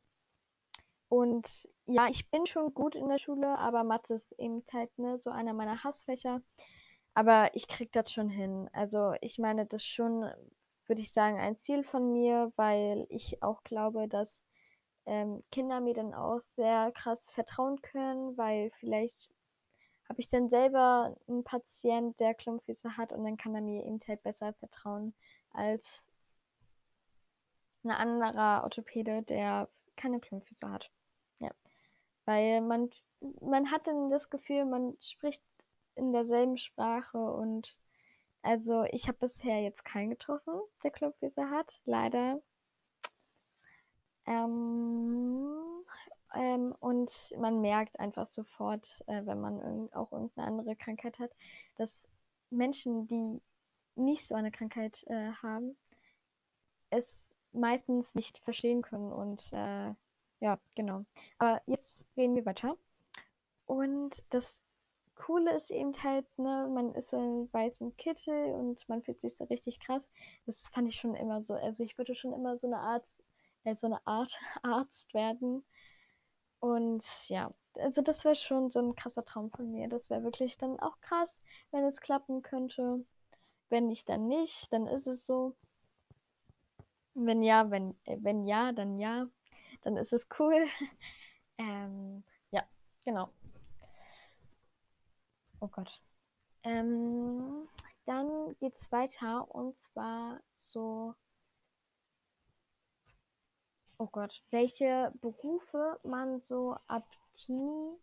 Und 1.10 1.70
ja, 1.86 2.08
ich 2.10 2.30
bin 2.30 2.46
schon 2.46 2.74
gut 2.74 2.96
in 2.96 3.08
der 3.08 3.20
Schule, 3.20 3.58
aber 3.58 3.84
Mathe 3.84 4.16
ist 4.16 4.32
eben 4.38 4.64
halt 4.74 4.98
ne, 5.00 5.18
so 5.18 5.30
einer 5.30 5.54
meiner 5.54 5.84
Hassfächer. 5.84 6.42
Aber 7.14 7.50
ich 7.56 7.68
krieg 7.68 7.92
das 7.94 8.12
schon 8.12 8.30
hin. 8.30 8.70
Also 8.74 9.14
ich 9.22 9.40
meine, 9.40 9.66
das 9.66 9.82
ist 9.84 9.88
schon, 9.88 10.30
würde 10.88 11.02
ich 11.02 11.12
sagen, 11.14 11.40
ein 11.40 11.58
Ziel 11.60 11.84
von 11.84 12.12
mir, 12.12 12.52
weil 12.58 13.08
ich 13.10 13.42
auch 13.42 13.64
glaube, 13.64 14.08
dass 14.08 14.44
ähm, 15.06 15.44
Kinder 15.52 15.80
mir 15.82 15.94
dann 15.94 16.14
auch 16.14 16.42
sehr 16.42 16.92
krass 16.92 17.30
vertrauen 17.32 17.82
können, 17.82 18.38
weil 18.38 18.72
vielleicht 18.80 19.30
habe 20.10 20.22
ich 20.22 20.30
dann 20.30 20.50
selber 20.50 21.16
einen 21.28 21.44
Patient, 21.44 22.20
der 22.20 22.34
Klumpfüße 22.34 22.98
hat 22.98 23.12
und 23.12 23.24
dann 23.24 23.38
kann 23.38 23.56
er 23.56 23.62
mir 23.62 23.86
eben 23.86 24.00
halt 24.08 24.24
besser 24.24 24.54
vertrauen 24.54 25.14
als 25.52 26.06
ein 27.84 27.92
anderer 27.92 28.64
Orthopäde, 28.64 29.24
der 29.24 29.70
keine 29.96 30.20
Klumpfüße 30.20 30.70
hat. 30.70 30.92
Ja. 31.40 31.52
Weil 32.26 32.62
man, 32.62 32.90
man 33.42 33.72
hat 33.72 33.88
dann 33.88 34.10
das 34.10 34.30
Gefühl, 34.30 34.66
man 34.66 34.98
spricht 35.02 35.44
in 35.96 36.14
derselben 36.14 36.58
Sprache 36.58 37.18
und 37.18 37.76
also 38.42 38.84
ich 38.92 39.08
habe 39.08 39.18
bisher 39.20 39.62
jetzt 39.62 39.84
keinen 39.84 40.12
getroffen, 40.12 40.54
der 40.84 40.92
Klumpfüße 40.92 41.50
hat, 41.50 41.82
leider. 41.86 42.42
Ähm, 44.26 45.67
ähm, 46.38 46.76
und 46.80 47.12
man 47.38 47.62
merkt 47.62 48.00
einfach 48.00 48.28
sofort, 48.28 49.04
äh, 49.08 49.26
wenn 49.26 49.42
man 49.42 49.60
irgend, 49.60 49.96
auch 49.96 50.12
irgendeine 50.12 50.48
andere 50.48 50.76
Krankheit 50.76 51.18
hat, 51.20 51.32
dass 51.78 51.92
Menschen, 52.52 53.08
die 53.08 53.42
nicht 53.96 54.28
so 54.28 54.36
eine 54.36 54.52
Krankheit 54.52 55.04
äh, 55.08 55.32
haben, 55.42 55.76
es 56.92 57.28
meistens 57.54 58.16
nicht 58.16 58.38
verstehen 58.40 58.84
können. 58.84 59.12
Und 59.12 59.52
äh, 59.52 59.94
ja, 60.40 60.60
genau. 60.76 61.06
Aber 61.40 61.62
jetzt 61.66 62.06
reden 62.16 62.36
wir 62.36 62.46
weiter. 62.46 62.78
Und 63.66 64.24
das 64.30 64.62
Coole 65.16 65.56
ist 65.56 65.72
eben 65.72 66.02
halt, 66.04 66.26
ne, 66.38 66.70
man 66.72 66.94
ist 66.94 67.10
so 67.10 67.18
in 67.18 67.52
weißen 67.52 67.98
Kittel 67.98 68.54
und 68.54 68.88
man 68.88 69.02
fühlt 69.02 69.20
sich 69.22 69.36
so 69.36 69.46
richtig 69.46 69.80
krass. 69.80 70.04
Das 70.46 70.62
fand 70.70 70.88
ich 70.88 71.00
schon 71.00 71.16
immer 71.16 71.44
so. 71.44 71.56
Also 71.56 71.84
ich 71.84 71.98
würde 71.98 72.16
schon 72.16 72.34
immer 72.34 72.56
so 72.56 72.68
eine 72.68 72.78
Art, 72.78 73.06
äh, 73.64 73.74
so 73.74 73.88
eine 73.88 74.06
Art 74.06 74.40
Arzt 74.64 75.14
werden. 75.14 75.66
Und 76.60 77.30
ja, 77.30 77.54
also 77.76 78.02
das 78.02 78.26
wäre 78.26 78.36
schon 78.36 78.72
so 78.72 78.80
ein 78.80 78.96
krasser 78.96 79.24
Traum 79.24 79.52
von 79.52 79.72
mir. 79.72 79.88
Das 79.88 80.10
wäre 80.10 80.24
wirklich 80.24 80.58
dann 80.58 80.80
auch 80.80 81.00
krass, 81.02 81.40
wenn 81.72 81.84
es 81.84 82.02
klappen 82.02 82.42
könnte. 82.42 83.06
Wenn 83.70 83.88
nicht, 83.88 84.10
dann 84.10 84.28
nicht, 84.28 84.72
dann 84.74 84.88
ist 84.88 85.08
es 85.08 85.26
so. 85.26 85.56
Wenn 87.14 87.44
ja, 87.44 87.70
wenn, 87.72 87.92
äh, 88.06 88.18
wenn 88.22 88.46
ja, 88.46 88.72
dann 88.72 89.00
ja. 89.00 89.28
Dann 89.82 89.98
ist 89.98 90.14
es 90.14 90.28
cool. 90.40 90.66
ähm, 91.58 92.24
ja, 92.52 92.64
genau. 93.04 93.30
Oh 95.60 95.68
Gott. 95.68 96.02
Ähm, 96.64 97.68
dann 98.06 98.56
geht's 98.60 98.92
weiter 98.92 99.54
und 99.54 99.80
zwar 99.82 100.40
so. 100.56 101.16
Oh 104.00 104.08
Gott, 104.12 104.44
welche 104.52 105.12
Berufe 105.22 106.00
man 106.04 106.40
so 106.42 106.76
ab 106.86 107.08
Teenie-Alter 107.34 107.96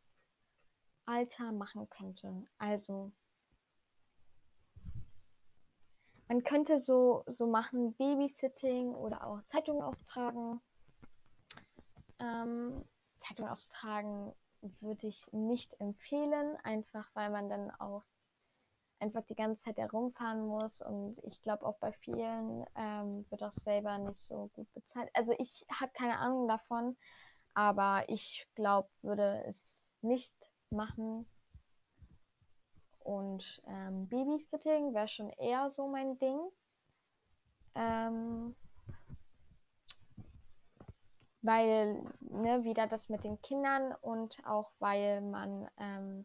machen 1.53 1.89
könnte. 1.89 2.49
Also, 2.59 3.13
man 6.27 6.43
könnte 6.43 6.81
so, 6.81 7.23
so 7.29 7.47
machen 7.47 7.95
Babysitting 7.95 8.93
oder 8.93 9.25
auch 9.25 9.41
Zeitung 9.45 9.85
austragen. 9.85 10.61
Ähm, 12.19 12.85
Zeitung 13.21 13.47
austragen 13.47 14.35
würde 14.81 15.07
ich 15.07 15.25
nicht 15.33 15.81
empfehlen, 15.81 16.57
einfach 16.65 17.09
weil 17.15 17.31
man 17.31 17.49
dann 17.49 17.71
auch 17.71 18.03
einfach 19.05 19.23
die 19.27 19.35
ganze 19.35 19.61
Zeit 19.61 19.77
herumfahren 19.77 20.47
muss 20.47 20.81
und 20.81 21.23
ich 21.25 21.43
glaube 21.43 21.67
auch 21.67 21.77
bei 21.77 21.93
vielen 21.93 22.65
ähm, 22.75 23.27
wird 23.29 23.43
auch 23.43 23.53
selber 23.53 23.99
nicht 23.99 24.19
so 24.19 24.51
gut 24.55 24.73
bezahlt. 24.73 25.11
Also 25.13 25.35
ich 25.39 25.67
habe 25.71 25.93
keine 25.93 26.19
Ahnung 26.19 26.49
davon, 26.49 26.97
aber 27.53 28.05
ich 28.09 28.49
glaube, 28.55 28.89
würde 29.03 29.45
es 29.47 29.83
nicht 30.01 30.35
machen. 30.71 31.27
Und 33.01 33.63
ähm, 33.67 34.09
Babysitting 34.09 34.95
wäre 34.95 35.09
schon 35.09 35.29
eher 35.31 35.69
so 35.69 35.87
mein 35.87 36.19
Ding. 36.19 36.41
Ähm, 37.75 38.57
weil, 41.43 42.03
ne, 42.21 42.65
wieder 42.65 42.87
das 42.87 43.11
mit 43.11 43.23
den 43.23 43.39
Kindern 43.43 43.93
und 44.01 44.39
auch 44.47 44.71
weil 44.79 45.21
man, 45.21 45.69
ähm, 45.77 46.25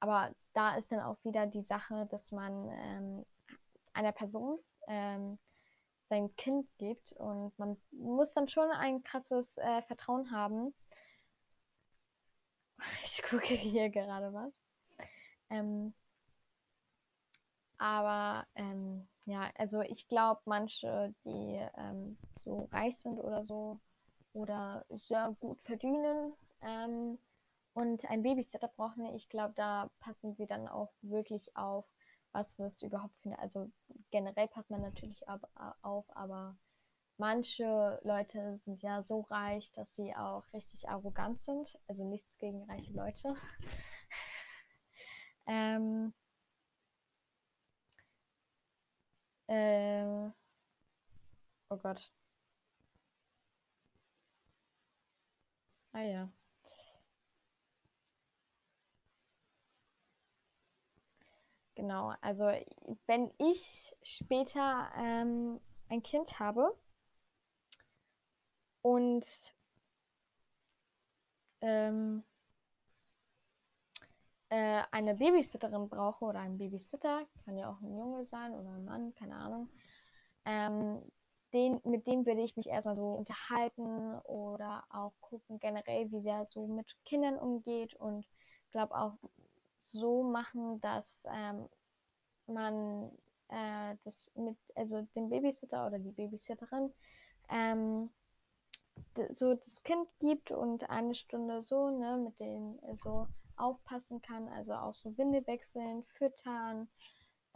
aber 0.00 0.34
da 0.52 0.76
ist 0.76 0.90
dann 0.92 1.00
auch 1.00 1.16
wieder 1.24 1.46
die 1.46 1.62
Sache, 1.62 2.06
dass 2.10 2.30
man 2.32 2.68
ähm, 2.70 3.26
einer 3.92 4.12
Person 4.12 4.58
ähm, 4.88 5.38
sein 6.08 6.34
Kind 6.36 6.68
gibt 6.78 7.12
und 7.12 7.58
man 7.58 7.76
muss 7.90 8.32
dann 8.34 8.48
schon 8.48 8.70
ein 8.70 9.02
krasses 9.02 9.56
äh, 9.58 9.82
Vertrauen 9.82 10.30
haben. 10.30 10.74
Ich 13.04 13.22
gucke 13.22 13.54
hier 13.54 13.90
gerade 13.90 14.32
was. 14.32 14.52
Ähm, 15.50 15.94
aber 17.78 18.44
ähm, 18.56 19.06
ja, 19.24 19.50
also 19.56 19.82
ich 19.82 20.08
glaube, 20.08 20.40
manche, 20.46 21.14
die 21.24 21.64
ähm, 21.76 22.18
so 22.44 22.68
reich 22.72 22.96
sind 23.02 23.18
oder 23.20 23.44
so, 23.44 23.78
oder 24.32 24.84
sehr 24.90 25.36
gut 25.40 25.60
verdienen 25.62 26.32
ähm, 26.62 27.18
und 27.74 28.04
ein 28.10 28.22
Babysitter 28.22 28.68
brauchen. 28.68 29.06
Ich 29.16 29.28
glaube, 29.28 29.54
da 29.56 29.90
passen 30.00 30.34
sie 30.34 30.46
dann 30.46 30.68
auch 30.68 30.92
wirklich 31.02 31.56
auf, 31.56 31.86
was 32.32 32.56
das 32.56 32.82
überhaupt 32.82 33.16
für 33.22 33.38
Also 33.38 33.70
generell 34.10 34.48
passt 34.48 34.70
man 34.70 34.80
natürlich 34.82 35.28
ab, 35.28 35.48
auf, 35.82 36.04
aber 36.16 36.56
manche 37.18 38.00
Leute 38.04 38.58
sind 38.64 38.82
ja 38.82 39.02
so 39.02 39.22
reich, 39.22 39.72
dass 39.72 39.94
sie 39.94 40.14
auch 40.16 40.44
richtig 40.52 40.88
arrogant 40.88 41.42
sind. 41.42 41.78
Also 41.88 42.04
nichts 42.04 42.38
gegen 42.38 42.64
reiche 42.64 42.92
Leute. 42.92 43.36
ähm, 45.46 46.12
äh, 49.48 50.30
oh 51.70 51.76
Gott. 51.78 52.12
Ah 55.94 56.02
ja. 56.04 56.32
Genau, 61.82 62.14
also 62.20 62.44
wenn 63.08 63.32
ich 63.38 63.92
später 64.04 64.88
ähm, 64.96 65.58
ein 65.88 66.00
Kind 66.04 66.38
habe 66.38 66.76
und 68.82 69.24
ähm, 71.60 72.22
äh, 74.50 74.82
eine 74.92 75.16
Babysitterin 75.16 75.88
brauche 75.88 76.24
oder 76.24 76.38
einen 76.38 76.56
Babysitter, 76.56 77.26
kann 77.44 77.56
ja 77.58 77.68
auch 77.68 77.80
ein 77.80 77.98
Junge 77.98 78.26
sein 78.26 78.54
oder 78.54 78.70
ein 78.70 78.84
Mann, 78.84 79.12
keine 79.16 79.34
Ahnung, 79.34 79.68
ähm, 80.44 81.02
den, 81.52 81.80
mit 81.82 82.06
dem 82.06 82.24
würde 82.26 82.42
ich 82.42 82.56
mich 82.56 82.68
erstmal 82.68 82.94
so 82.94 83.08
unterhalten 83.12 84.14
oder 84.20 84.84
auch 84.88 85.14
gucken 85.20 85.58
generell, 85.58 86.12
wie 86.12 86.22
der 86.22 86.46
so 86.52 86.68
mit 86.68 86.96
Kindern 87.04 87.38
umgeht 87.40 87.94
und 87.96 88.24
glaube 88.70 88.94
auch 88.96 89.18
so 89.82 90.22
machen, 90.24 90.80
dass 90.80 91.20
ähm, 91.32 91.68
man 92.46 93.10
äh, 93.48 93.96
das 94.04 94.30
mit, 94.36 94.56
also 94.76 95.02
den 95.16 95.30
Babysitter 95.30 95.86
oder 95.86 95.98
die 95.98 96.12
Babysitterin 96.12 96.92
ähm, 97.50 98.10
so 99.32 99.54
das 99.54 99.82
Kind 99.84 100.06
gibt 100.20 100.50
und 100.50 100.90
eine 100.90 101.14
Stunde 101.14 101.62
so, 101.62 101.90
ne, 101.90 102.16
mit 102.18 102.38
denen 102.38 102.78
so 102.96 103.26
aufpassen 103.56 104.20
kann, 104.22 104.48
also 104.48 104.74
auch 104.74 104.92
so 104.94 105.16
Winde 105.16 105.46
wechseln, 105.46 106.04
füttern, 106.18 106.88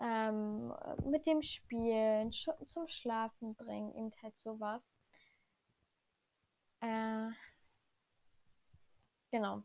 ähm, 0.00 0.72
mit 1.04 1.26
dem 1.26 1.42
Spielen, 1.42 2.32
sch 2.32 2.48
zum 2.66 2.88
Schlafen 2.88 3.54
bringen, 3.54 3.94
eben 3.94 4.12
halt 4.22 4.38
sowas. 4.38 4.86
Äh, 6.80 7.30
genau. 9.32 9.64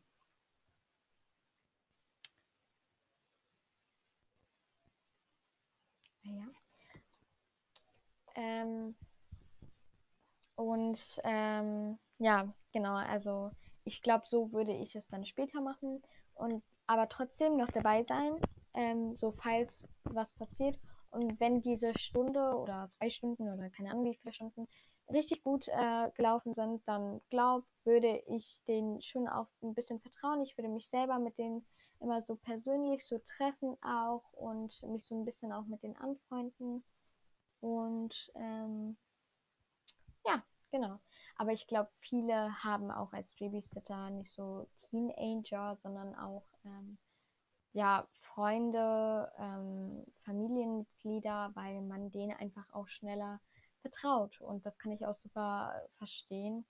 Ja. 6.24 6.52
Ähm, 8.36 8.96
und 10.56 11.00
ähm, 11.24 11.98
ja, 12.20 12.54
genau, 12.72 12.96
also 12.96 13.52
ich 13.84 14.02
glaube, 14.02 14.26
so 14.28 14.52
würde 14.54 14.74
ich 14.74 14.96
es 14.96 15.08
dann 15.10 15.26
später 15.26 15.62
machen 15.62 16.02
und 16.36 16.64
aber 16.88 17.10
trotzdem 17.10 17.58
noch 17.58 17.72
dabei 17.72 18.04
sein, 18.04 18.34
ähm, 18.74 19.16
so 19.16 19.32
falls 19.32 19.88
was 20.04 20.34
passiert. 20.34 20.78
Und 21.10 21.40
wenn 21.40 21.62
diese 21.62 21.98
Stunde 21.98 22.40
oder 22.58 22.88
zwei 22.90 23.10
Stunden 23.10 23.52
oder 23.52 23.70
keine 23.70 23.92
Ahnung 23.92 24.06
wie 24.06 24.16
viele 24.16 24.34
Stunden 24.34 24.68
richtig 25.10 25.44
gut 25.44 25.68
äh, 25.68 26.10
gelaufen 26.16 26.54
sind, 26.54 26.88
dann 26.88 27.22
glaub, 27.30 27.66
würde 27.84 28.22
ich 28.28 28.62
denen 28.68 29.02
schon 29.02 29.28
auch 29.28 29.48
ein 29.62 29.74
bisschen 29.74 30.00
vertrauen. 30.00 30.42
Ich 30.44 30.58
würde 30.58 30.70
mich 30.70 30.90
selber 30.90 31.20
mit 31.20 31.38
denen 31.38 31.66
immer 32.00 32.22
so 32.24 32.36
persönlich 32.36 33.06
so 33.06 33.20
treffen 33.38 33.78
auch 33.84 34.24
und 34.34 34.74
mich 34.84 35.06
so 35.06 35.16
ein 35.16 35.26
bisschen 35.26 35.52
auch 35.52 35.66
mit 35.66 35.84
denen 35.84 35.98
anfreunden. 35.98 36.84
Und 37.62 38.32
ähm, 38.36 38.98
ja, 40.26 40.44
genau. 40.72 41.00
Aber 41.38 41.54
ich 41.54 41.68
glaube, 41.68 41.90
viele 42.00 42.64
haben 42.64 42.92
auch 42.92 43.14
als 43.14 43.34
Babysitter 43.36 44.10
nicht 44.10 44.32
so 44.32 44.68
Teenager, 44.80 45.76
sondern 45.78 46.16
auch 46.16 46.46
ähm, 46.66 46.98
ja, 47.74 48.08
Freunde, 48.34 49.32
ähm, 49.38 50.06
Familienmitglieder, 50.24 51.52
weil 51.56 51.82
man 51.82 52.12
denen 52.12 52.36
einfach 52.38 52.66
auch 52.74 52.88
schneller 52.88 53.40
vertraut. 53.82 54.40
Und 54.42 54.66
das 54.66 54.78
kann 54.78 54.92
ich 54.92 55.06
auch 55.06 55.16
super 55.16 55.74
verstehen. 55.98 56.66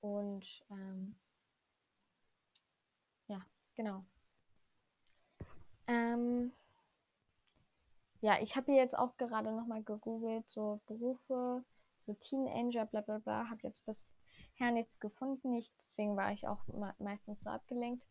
Und 0.00 0.44
ähm, 0.70 1.14
ja, 3.28 3.40
genau. 3.76 4.04
Ähm, 5.86 6.52
ja, 8.22 8.40
ich 8.40 8.56
habe 8.56 8.72
jetzt 8.72 8.96
auch 8.96 9.16
gerade 9.18 9.52
nochmal 9.52 9.82
gegoogelt, 9.82 10.48
so 10.48 10.80
Berufe, 10.86 11.62
so 11.98 12.14
Teenager, 12.14 12.86
bla 12.86 13.02
bla 13.02 13.18
bla, 13.18 13.50
habe 13.50 13.60
jetzt 13.64 13.84
bisher 13.84 14.72
nichts 14.72 14.98
gefunden. 14.98 15.54
Ich, 15.54 15.70
deswegen 15.82 16.16
war 16.16 16.32
ich 16.32 16.48
auch 16.48 16.64
meistens 16.98 17.42
so 17.42 17.50
abgelenkt. 17.50 18.06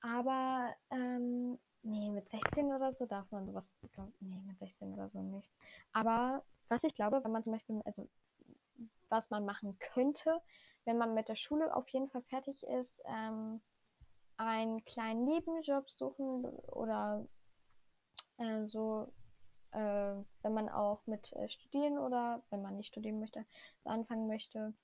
Aber 0.00 0.74
ähm, 0.90 1.58
Nee, 1.82 2.10
mit 2.10 2.28
16 2.28 2.72
oder 2.72 2.92
so 2.92 3.06
darf 3.06 3.30
man 3.30 3.46
sowas, 3.46 3.64
glaub, 3.92 4.12
nee, 4.20 4.42
mit 4.46 4.58
16 4.58 4.92
oder 4.92 5.08
so 5.10 5.22
nicht. 5.22 5.50
Aber 5.92 6.44
was 6.68 6.84
ich 6.84 6.94
glaube, 6.94 7.22
wenn 7.22 7.32
man 7.32 7.44
zum 7.44 7.52
Beispiel, 7.52 7.80
also 7.84 8.08
was 9.08 9.30
man 9.30 9.44
machen 9.44 9.78
könnte, 9.78 10.40
wenn 10.84 10.98
man 10.98 11.14
mit 11.14 11.28
der 11.28 11.36
Schule 11.36 11.74
auf 11.74 11.88
jeden 11.88 12.10
Fall 12.10 12.22
fertig 12.22 12.62
ist, 12.64 13.02
ähm, 13.06 13.60
einen 14.36 14.84
kleinen 14.84 15.24
Nebenjob 15.24 15.88
suchen 15.90 16.44
oder 16.44 17.26
äh, 18.38 18.66
so, 18.66 19.12
äh, 19.72 20.14
wenn 20.42 20.54
man 20.54 20.68
auch 20.68 21.06
mit 21.06 21.32
äh, 21.34 21.48
studieren 21.48 21.98
oder 21.98 22.42
wenn 22.50 22.62
man 22.62 22.76
nicht 22.76 22.88
studieren 22.88 23.20
möchte, 23.20 23.44
so 23.78 23.90
anfangen 23.90 24.26
möchte. 24.26 24.74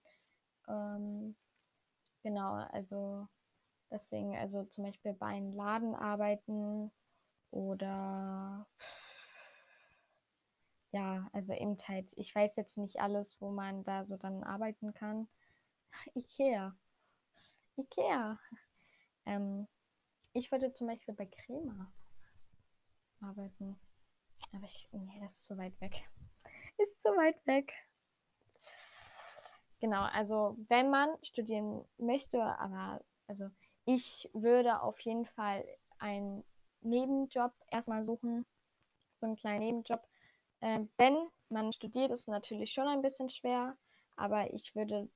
Ähm, 0.68 1.36
genau, 2.22 2.54
also 2.72 3.28
deswegen, 3.90 4.36
also 4.36 4.64
zum 4.64 4.84
Beispiel 4.84 5.14
bei 5.14 5.26
einem 5.26 5.52
Laden 5.52 5.94
arbeiten 5.94 6.90
oder 7.50 8.66
ja, 10.92 11.28
also 11.32 11.52
eben 11.52 11.76
halt, 11.88 12.06
ich 12.16 12.34
weiß 12.34 12.56
jetzt 12.56 12.78
nicht 12.78 13.00
alles, 13.00 13.36
wo 13.40 13.50
man 13.50 13.82
da 13.84 14.04
so 14.06 14.16
dann 14.16 14.44
arbeiten 14.44 14.94
kann. 14.94 15.28
Ikea. 16.14 16.76
Ikea. 17.76 18.38
Ähm, 19.26 19.66
ich 20.32 20.52
würde 20.52 20.72
zum 20.74 20.86
Beispiel 20.86 21.14
bei 21.14 21.26
Crema 21.26 21.92
arbeiten. 23.24 23.78
Aber 24.52 24.64
ich, 24.64 24.88
nee, 24.92 25.20
das 25.20 25.32
ist 25.32 25.44
zu 25.44 25.56
weit 25.58 25.80
weg. 25.80 25.92
Ist 26.78 27.02
zu 27.02 27.08
weit 27.10 27.46
weg. 27.46 27.72
Genau, 29.80 30.02
also 30.02 30.56
wenn 30.68 30.90
man 30.90 31.10
studieren 31.22 31.84
möchte, 31.98 32.42
aber 32.42 33.04
also 33.26 33.50
ich 33.84 34.30
würde 34.32 34.80
auf 34.80 34.98
jeden 35.00 35.26
Fall 35.26 35.64
einen 35.98 36.44
Nebenjob 36.80 37.52
erstmal 37.70 38.04
suchen, 38.04 38.46
so 39.20 39.26
einen 39.26 39.36
kleinen 39.36 39.60
Nebenjob. 39.60 40.02
Ähm, 40.60 40.88
wenn 40.96 41.28
man 41.48 41.72
studiert, 41.72 42.10
ist 42.10 42.28
natürlich 42.28 42.72
schon 42.72 42.88
ein 42.88 43.02
bisschen 43.02 43.30
schwer, 43.30 43.76
aber 44.16 44.52
ich 44.52 44.74
würde 44.74 45.08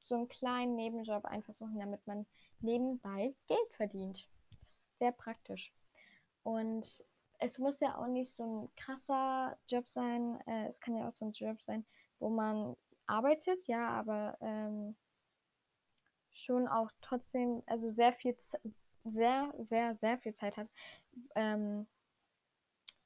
so 0.00 0.14
einen 0.14 0.28
kleinen 0.28 0.74
Nebenjob 0.74 1.24
einfach 1.24 1.52
suchen, 1.52 1.78
damit 1.78 2.06
man 2.06 2.26
nebenbei 2.60 3.34
Geld 3.46 3.72
verdient. 3.76 4.26
Sehr 4.94 5.12
praktisch. 5.12 5.72
Und 6.42 7.04
es 7.44 7.58
muss 7.58 7.80
ja 7.80 7.98
auch 7.98 8.06
nicht 8.06 8.36
so 8.36 8.44
ein 8.44 8.74
krasser 8.76 9.56
Job 9.68 9.88
sein. 9.88 10.40
Äh, 10.46 10.68
es 10.68 10.80
kann 10.80 10.96
ja 10.96 11.06
auch 11.08 11.12
so 11.12 11.26
ein 11.26 11.32
Job 11.32 11.60
sein, 11.62 11.84
wo 12.18 12.30
man 12.30 12.76
arbeitet, 13.06 13.66
ja, 13.66 13.88
aber 13.88 14.36
ähm, 14.40 14.96
schon 16.32 16.66
auch 16.68 16.90
trotzdem, 17.02 17.62
also 17.66 17.90
sehr 17.90 18.12
viel, 18.14 18.36
sehr, 19.04 19.52
sehr, 19.58 19.94
sehr 19.94 20.18
viel 20.18 20.34
Zeit 20.34 20.56
hat. 20.56 20.68
Ähm, 21.34 21.86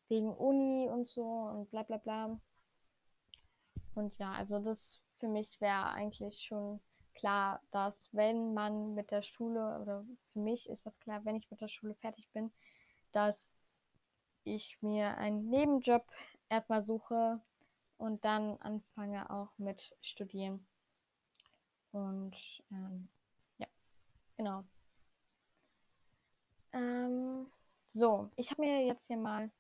wegen 0.09 0.33
Uni 0.33 0.88
und 0.88 1.09
so 1.09 1.22
und 1.24 1.70
bla 1.70 1.83
bla 1.83 1.98
bla. 1.98 2.40
Und 3.94 4.16
ja, 4.18 4.33
also 4.33 4.59
das 4.61 5.01
für 5.18 5.29
mich 5.29 5.61
wäre 5.61 5.90
eigentlich 5.90 6.40
schon 6.42 6.81
klar, 7.14 7.61
dass 7.72 8.09
wenn 8.12 8.55
man 8.55 8.94
mit 8.94 9.11
der 9.11 9.22
Schule, 9.22 9.81
oder 9.81 10.05
für 10.33 10.38
mich 10.38 10.68
ist 10.68 10.87
das 10.87 10.98
klar, 11.01 11.24
wenn 11.24 11.37
ich 11.37 11.51
mit 11.51 11.61
der 11.61 11.68
Schule 11.68 11.94
fertig 11.96 12.31
bin, 12.33 12.53
dass 13.12 13.47
ich 14.44 14.79
mir 14.81 15.16
einen 15.18 15.48
Nebenjob 15.48 16.05
erstmal 16.48 16.83
suche 16.83 17.40
und 17.98 18.24
dann 18.24 18.57
anfange 18.59 19.29
auch 19.31 19.51
mit 19.59 19.94
Studieren. 20.01 20.66
Und 21.92 22.37
ähm, 22.70 23.09
ja, 23.59 23.66
genau. 24.37 24.64
Ähm, 26.72 27.51
so, 27.94 28.31
ich 28.37 28.51
habe 28.51 28.62
mir 28.62 28.87
jetzt 28.87 29.07
hier 29.07 29.16
mal. 29.16 29.51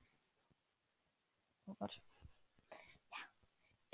Oh 1.66 1.74
Gott. 1.78 2.00
Ja. 3.10 3.18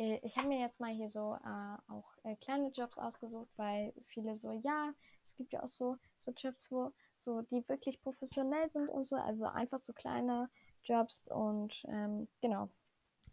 Äh, 0.04 0.20
ich 0.22 0.36
habe 0.36 0.48
mir 0.48 0.60
jetzt 0.60 0.80
mal 0.80 0.92
hier 0.92 1.08
so 1.08 1.34
äh, 1.34 1.92
auch 1.92 2.16
äh, 2.24 2.36
kleine 2.36 2.70
Jobs 2.70 2.98
ausgesucht, 2.98 3.50
weil 3.56 3.94
viele 4.06 4.36
so, 4.36 4.52
ja, 4.52 4.92
es 5.28 5.36
gibt 5.36 5.52
ja 5.52 5.62
auch 5.62 5.68
so, 5.68 5.96
so 6.20 6.32
Jobs, 6.32 6.70
wo 6.70 6.92
so 7.16 7.42
die 7.42 7.66
wirklich 7.68 8.00
professionell 8.02 8.70
sind 8.70 8.88
und 8.88 9.06
so, 9.06 9.16
also 9.16 9.44
einfach 9.44 9.80
so 9.82 9.92
kleine 9.92 10.50
Jobs 10.84 11.28
und 11.28 11.74
ähm, 11.88 12.28
genau. 12.40 12.68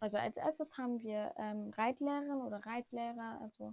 Also 0.00 0.18
als 0.18 0.36
erstes 0.36 0.76
haben 0.76 1.02
wir 1.02 1.32
ähm, 1.36 1.72
Reitlehrerinnen 1.76 2.42
oder 2.42 2.64
Reitlehrer, 2.66 3.38
also 3.40 3.72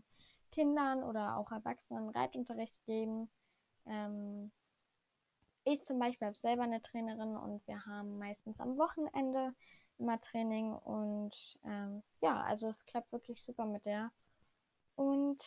Kindern 0.51 1.03
oder 1.03 1.37
auch 1.37 1.51
Erwachsenen 1.51 2.09
Reitunterricht 2.09 2.75
geben. 2.85 3.29
Ähm, 3.87 4.51
ich 5.63 5.83
zum 5.85 5.99
Beispiel 5.99 6.27
habe 6.27 6.37
selber 6.37 6.63
eine 6.63 6.81
Trainerin 6.81 7.35
und 7.35 7.65
wir 7.67 7.85
haben 7.85 8.17
meistens 8.17 8.59
am 8.59 8.77
Wochenende 8.77 9.53
immer 9.97 10.19
Training 10.21 10.73
und 10.73 11.35
ähm, 11.65 12.03
ja, 12.21 12.41
also 12.43 12.69
es 12.69 12.85
klappt 12.85 13.11
wirklich 13.11 13.41
super 13.41 13.65
mit 13.65 13.85
der. 13.85 14.11
Und 14.95 15.43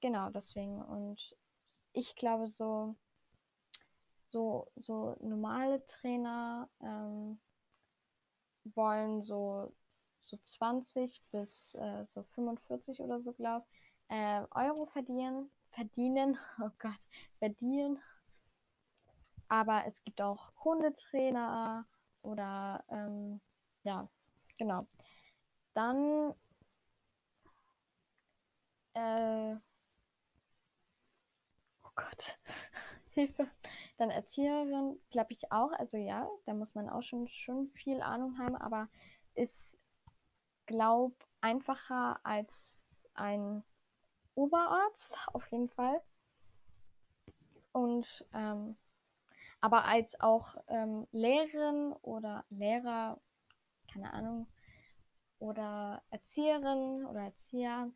genau 0.00 0.30
deswegen. 0.30 0.82
Und 0.82 1.36
ich 1.92 2.14
glaube, 2.16 2.48
so, 2.48 2.94
so, 4.28 4.70
so 4.76 5.16
normale 5.20 5.84
Trainer 5.86 6.68
ähm, 6.80 7.40
wollen 8.74 9.22
so, 9.22 9.72
so 10.26 10.38
20 10.44 11.22
bis 11.32 11.74
äh, 11.74 12.04
so 12.08 12.22
45 12.34 13.00
oder 13.00 13.20
so, 13.22 13.32
glaube 13.32 13.66
äh, 14.08 14.42
Euro 14.52 14.86
verdienen. 14.86 15.50
Verdienen, 15.72 16.36
oh 16.62 16.70
Gott, 16.78 16.98
verdienen. 17.38 17.98
Aber 19.48 19.84
es 19.86 20.02
gibt 20.04 20.20
auch 20.22 20.52
Hundetrainer 20.64 21.86
oder 22.22 22.84
ähm, 22.90 23.40
ja, 23.84 24.08
genau. 24.58 24.86
Dann 25.74 26.34
äh, 28.94 29.56
oh 31.84 31.90
Gott, 31.94 32.38
Hilfe. 33.14 33.50
Dann 34.00 34.08
Erzieherin, 34.08 34.98
glaube 35.10 35.34
ich 35.34 35.52
auch. 35.52 35.72
Also 35.72 35.98
ja, 35.98 36.26
da 36.46 36.54
muss 36.54 36.74
man 36.74 36.88
auch 36.88 37.02
schon, 37.02 37.28
schon 37.28 37.68
viel 37.74 38.00
Ahnung 38.00 38.38
haben, 38.38 38.56
aber 38.56 38.88
ist, 39.34 39.76
glaube 40.64 41.14
einfacher 41.42 42.18
als 42.24 42.86
ein 43.12 43.62
Oberarzt, 44.34 45.14
auf 45.34 45.46
jeden 45.52 45.68
Fall. 45.68 46.00
Und 47.72 48.24
ähm, 48.32 48.78
aber 49.60 49.84
als 49.84 50.18
auch 50.18 50.56
ähm, 50.68 51.06
Lehrerin 51.12 51.92
oder 52.00 52.46
Lehrer, 52.48 53.20
keine 53.92 54.14
Ahnung, 54.14 54.46
oder 55.40 56.02
Erzieherin 56.08 57.04
oder 57.04 57.24
Erzieher, 57.24 57.92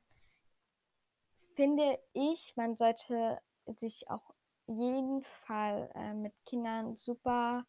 finde 1.55 1.99
ich, 2.13 2.55
man 2.57 2.77
sollte 2.77 3.41
sich 3.65 4.11
auch 4.11 4.34
jeden 4.67 5.23
Fall 5.47 5.91
äh, 5.95 6.15
mit 6.15 6.33
Kindern 6.47 6.97
super, 6.97 7.67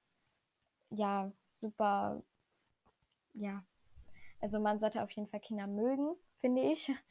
ja, 0.90 1.32
super, 1.56 2.22
ja, 3.34 3.64
also 4.42 4.60
man 4.60 4.80
sollte 4.80 5.04
auf 5.04 5.12
jeden 5.12 5.28
Fall 5.30 5.40
Kinder 5.40 5.68
mögen, 5.68 6.16
finde 6.42 6.62
ich. 6.62 6.92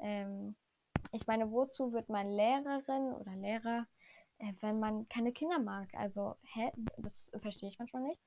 Ähm, 0.00 0.56
ich 1.12 1.26
meine, 1.28 1.52
wozu 1.52 1.92
wird 1.92 2.08
man 2.08 2.28
Lehrerin 2.28 3.14
oder 3.14 3.36
Lehrer, 3.36 3.86
äh, 4.38 4.52
wenn 4.60 4.80
man 4.80 5.08
keine 5.08 5.32
Kinder 5.32 5.60
mag? 5.60 5.88
Also, 5.94 6.36
hä? 6.42 6.72
Das 6.98 7.30
verstehe 7.40 7.68
ich 7.68 7.78
manchmal 7.78 8.02
nicht. 8.02 8.20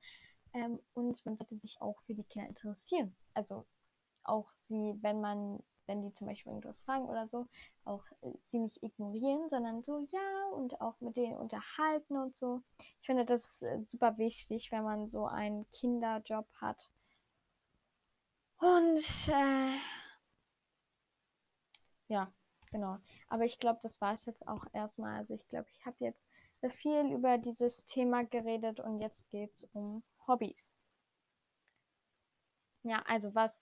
Ähm, 0.54 0.80
und 0.94 1.24
man 1.26 1.36
sollte 1.36 1.58
sich 1.58 1.80
auch 1.82 2.00
für 2.06 2.14
die 2.14 2.24
Kinder 2.24 2.48
interessieren. 2.48 3.14
Also 3.34 3.66
auch 4.24 4.50
sie, 4.68 4.96
wenn 5.02 5.20
man, 5.20 5.62
wenn 5.88 6.02
die 6.02 6.14
zum 6.14 6.26
Beispiel 6.26 6.50
irgendwas 6.52 6.82
fragen 6.82 7.08
oder 7.08 7.26
so, 7.26 7.48
auch 7.84 8.04
äh, 8.22 8.30
sie 8.50 8.58
nicht 8.58 8.82
ignorieren, 8.82 9.48
sondern 9.50 9.82
so, 9.82 9.98
ja, 10.10 10.48
und 10.54 10.80
auch 10.80 11.00
mit 11.00 11.16
denen 11.16 11.36
unterhalten 11.36 12.16
und 12.16 12.36
so. 12.38 12.62
Ich 13.00 13.06
finde 13.06 13.24
das 13.24 13.60
äh, 13.62 13.80
super 13.88 14.18
wichtig, 14.18 14.70
wenn 14.70 14.84
man 14.84 15.08
so 15.10 15.26
einen 15.26 15.68
Kinderjob 15.72 16.46
hat. 16.60 16.78
Und 18.58 19.02
äh, 19.28 19.78
ja, 22.08 22.32
genau. 22.70 22.98
Aber 23.28 23.44
ich 23.44 23.58
glaube, 23.58 23.80
das 23.82 24.00
war 24.00 24.14
es 24.14 24.24
jetzt 24.26 24.46
auch 24.46 24.64
erstmal. 24.72 25.18
Also 25.18 25.34
ich 25.34 25.48
glaube, 25.48 25.68
ich 25.72 25.86
habe 25.86 25.96
jetzt 26.00 26.22
viel 26.80 27.12
über 27.12 27.38
dieses 27.38 27.86
Thema 27.86 28.24
geredet 28.24 28.80
und 28.80 29.00
jetzt 29.00 29.28
geht 29.30 29.54
es 29.54 29.64
um 29.72 30.02
Hobbys. 30.26 30.74
Ja, 32.82 33.02
also 33.06 33.34
was 33.34 33.52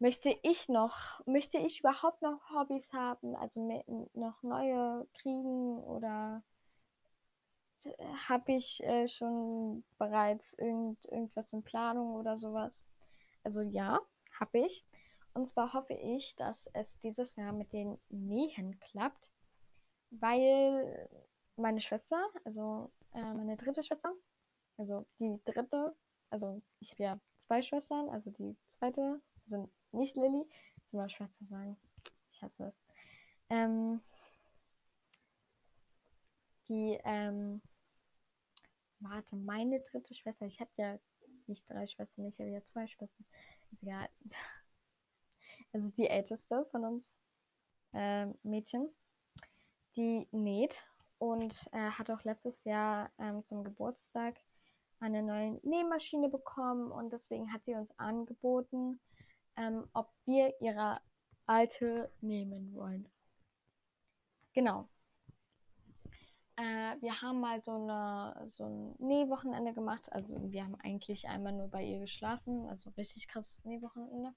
möchte 0.00 0.34
ich 0.42 0.68
noch, 0.68 1.24
möchte 1.26 1.58
ich 1.58 1.80
überhaupt 1.80 2.22
noch 2.22 2.40
Hobbys 2.50 2.92
haben, 2.92 3.36
also 3.36 3.60
noch 4.14 4.42
neue 4.42 5.06
kriegen 5.14 5.78
oder 5.78 6.42
habe 8.28 8.52
ich 8.52 8.82
äh, 8.82 9.08
schon 9.08 9.84
bereits 9.98 10.54
irgend, 10.54 11.04
irgendwas 11.06 11.52
in 11.52 11.62
Planung 11.62 12.14
oder 12.14 12.36
sowas? 12.36 12.82
Also 13.44 13.62
ja, 13.62 14.00
habe 14.38 14.58
ich. 14.60 14.84
Und 15.32 15.48
zwar 15.48 15.72
hoffe 15.74 15.94
ich, 15.94 16.34
dass 16.36 16.58
es 16.72 16.98
dieses 17.00 17.36
Jahr 17.36 17.52
mit 17.52 17.72
den 17.72 17.98
Nähen 18.08 18.78
klappt, 18.80 19.30
weil 20.10 21.08
meine 21.56 21.80
Schwester, 21.80 22.28
also 22.44 22.90
äh, 23.12 23.34
meine 23.34 23.56
dritte 23.56 23.82
Schwester, 23.82 24.12
also 24.76 25.06
die 25.18 25.40
dritte, 25.44 25.94
also 26.30 26.60
ich 26.80 26.90
habe 26.92 27.02
ja 27.02 27.20
zwei 27.46 27.62
Schwestern, 27.62 28.08
also 28.08 28.30
die 28.30 28.56
zweite, 28.68 29.20
also 29.44 29.70
nicht 29.92 30.16
Lilly, 30.16 30.46
ist 30.76 30.92
immer 30.92 31.08
schwer 31.08 31.30
zu 31.32 31.44
sagen. 31.46 31.76
Ich 32.32 32.42
hasse 32.42 32.64
es. 32.64 32.74
Ähm, 33.48 34.00
die, 36.68 36.98
ähm, 37.04 37.60
warte, 39.00 39.36
meine 39.36 39.80
dritte 39.80 40.14
Schwester, 40.14 40.46
ich 40.46 40.60
habe 40.60 40.70
ja 40.76 40.98
nicht 41.46 41.68
drei 41.68 41.86
Schwestern, 41.86 42.26
ich 42.26 42.38
habe 42.38 42.50
ja 42.50 42.64
zwei 42.64 42.86
Schwestern. 42.86 43.26
Ist 43.70 43.82
egal. 43.82 44.08
Also 45.72 45.88
die 45.90 46.08
älteste 46.08 46.66
von 46.72 46.84
uns 46.84 47.14
äh, 47.92 48.26
Mädchen, 48.42 48.88
die 49.94 50.26
näht 50.32 50.84
und 51.18 51.54
äh, 51.70 51.90
hat 51.90 52.10
auch 52.10 52.24
letztes 52.24 52.64
Jahr 52.64 53.12
ähm, 53.20 53.44
zum 53.44 53.62
Geburtstag 53.62 54.34
eine 54.98 55.22
neue 55.22 55.60
Nähmaschine 55.62 56.28
bekommen 56.28 56.90
und 56.90 57.12
deswegen 57.12 57.52
hat 57.52 57.64
sie 57.66 57.76
uns 57.76 57.96
angeboten, 57.98 58.98
ähm, 59.60 59.88
ob 59.92 60.10
wir 60.24 60.54
ihre 60.60 61.00
alte 61.46 62.10
nehmen 62.20 62.74
wollen. 62.74 63.08
Genau. 64.54 64.88
Äh, 66.56 66.96
wir 67.00 67.20
haben 67.22 67.40
mal 67.40 67.62
so, 67.62 67.72
eine, 67.72 68.46
so 68.50 68.64
ein 68.64 68.94
Nähwochenende 68.98 69.72
gemacht. 69.74 70.10
Also 70.12 70.36
wir 70.50 70.64
haben 70.64 70.76
eigentlich 70.76 71.28
einmal 71.28 71.52
nur 71.52 71.68
bei 71.68 71.84
ihr 71.84 72.00
geschlafen. 72.00 72.66
Also 72.68 72.90
richtig 72.90 73.28
krasses 73.28 73.64
Nähwochenende. 73.64 74.32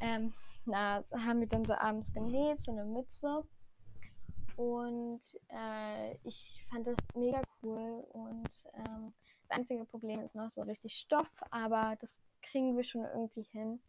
Ähm, 0.00 0.32
da 0.66 1.04
haben 1.12 1.40
wir 1.40 1.48
dann 1.48 1.66
so 1.66 1.74
abends 1.74 2.12
genäht, 2.12 2.62
so 2.62 2.72
eine 2.72 2.84
Mütze. 2.84 3.44
Und 4.56 5.20
äh, 5.48 6.16
ich 6.24 6.64
fand 6.70 6.86
das 6.86 6.96
mega 7.14 7.42
cool. 7.62 8.06
Und 8.12 8.66
ähm, 8.74 9.12
das 9.48 9.58
einzige 9.58 9.84
Problem 9.84 10.20
ist 10.20 10.34
noch 10.34 10.50
so 10.50 10.62
richtig 10.62 10.96
Stoff, 10.96 11.30
aber 11.50 11.96
das 12.00 12.20
kriegen 12.42 12.76
wir 12.76 12.84
schon 12.84 13.04
irgendwie 13.04 13.42
hin. 13.42 13.80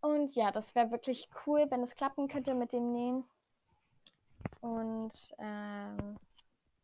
Und 0.00 0.34
ja, 0.34 0.50
das 0.50 0.74
wäre 0.74 0.90
wirklich 0.90 1.28
cool, 1.46 1.66
wenn 1.70 1.82
es 1.82 1.94
klappen 1.94 2.28
könnte 2.28 2.54
mit 2.54 2.72
dem 2.72 2.92
Nähen. 2.92 3.24
Und 4.60 5.12
ähm, 5.38 6.16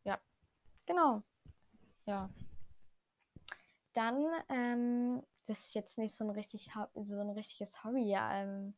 ja, 0.03 0.19
genau. 0.85 1.23
Ja. 2.05 2.29
Dann, 3.93 4.25
ähm, 4.49 5.23
das 5.47 5.59
ist 5.59 5.73
jetzt 5.73 5.97
nicht 5.97 6.15
so 6.15 6.23
ein, 6.25 6.29
richtig, 6.29 6.69
so 6.93 7.19
ein 7.19 7.29
richtiges 7.31 7.83
Hobby, 7.83 8.03
ja, 8.03 8.41
ähm, 8.41 8.75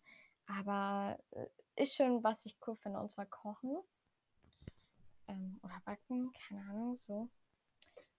aber 0.47 1.19
äh, 1.31 1.47
ist 1.75 1.95
schon, 1.95 2.23
was 2.23 2.45
ich 2.45 2.57
cool 2.65 2.75
finde, 2.77 2.99
und 2.99 3.11
zwar 3.11 3.25
kochen. 3.25 3.77
Ähm, 5.27 5.59
oder 5.63 5.81
backen, 5.83 6.31
keine 6.47 6.61
Ahnung, 6.69 6.95
so. 6.95 7.29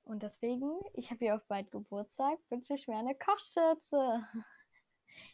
Und 0.05 0.23
deswegen, 0.23 0.81
ich 0.95 1.11
habe 1.11 1.25
hier 1.25 1.37
auf 1.37 1.45
bald 1.47 1.71
Geburtstag, 1.71 2.39
wünsche 2.51 2.75
ich 2.75 2.89
mir 2.89 2.99
eine 2.99 3.15
Kochschürze. 3.15 4.27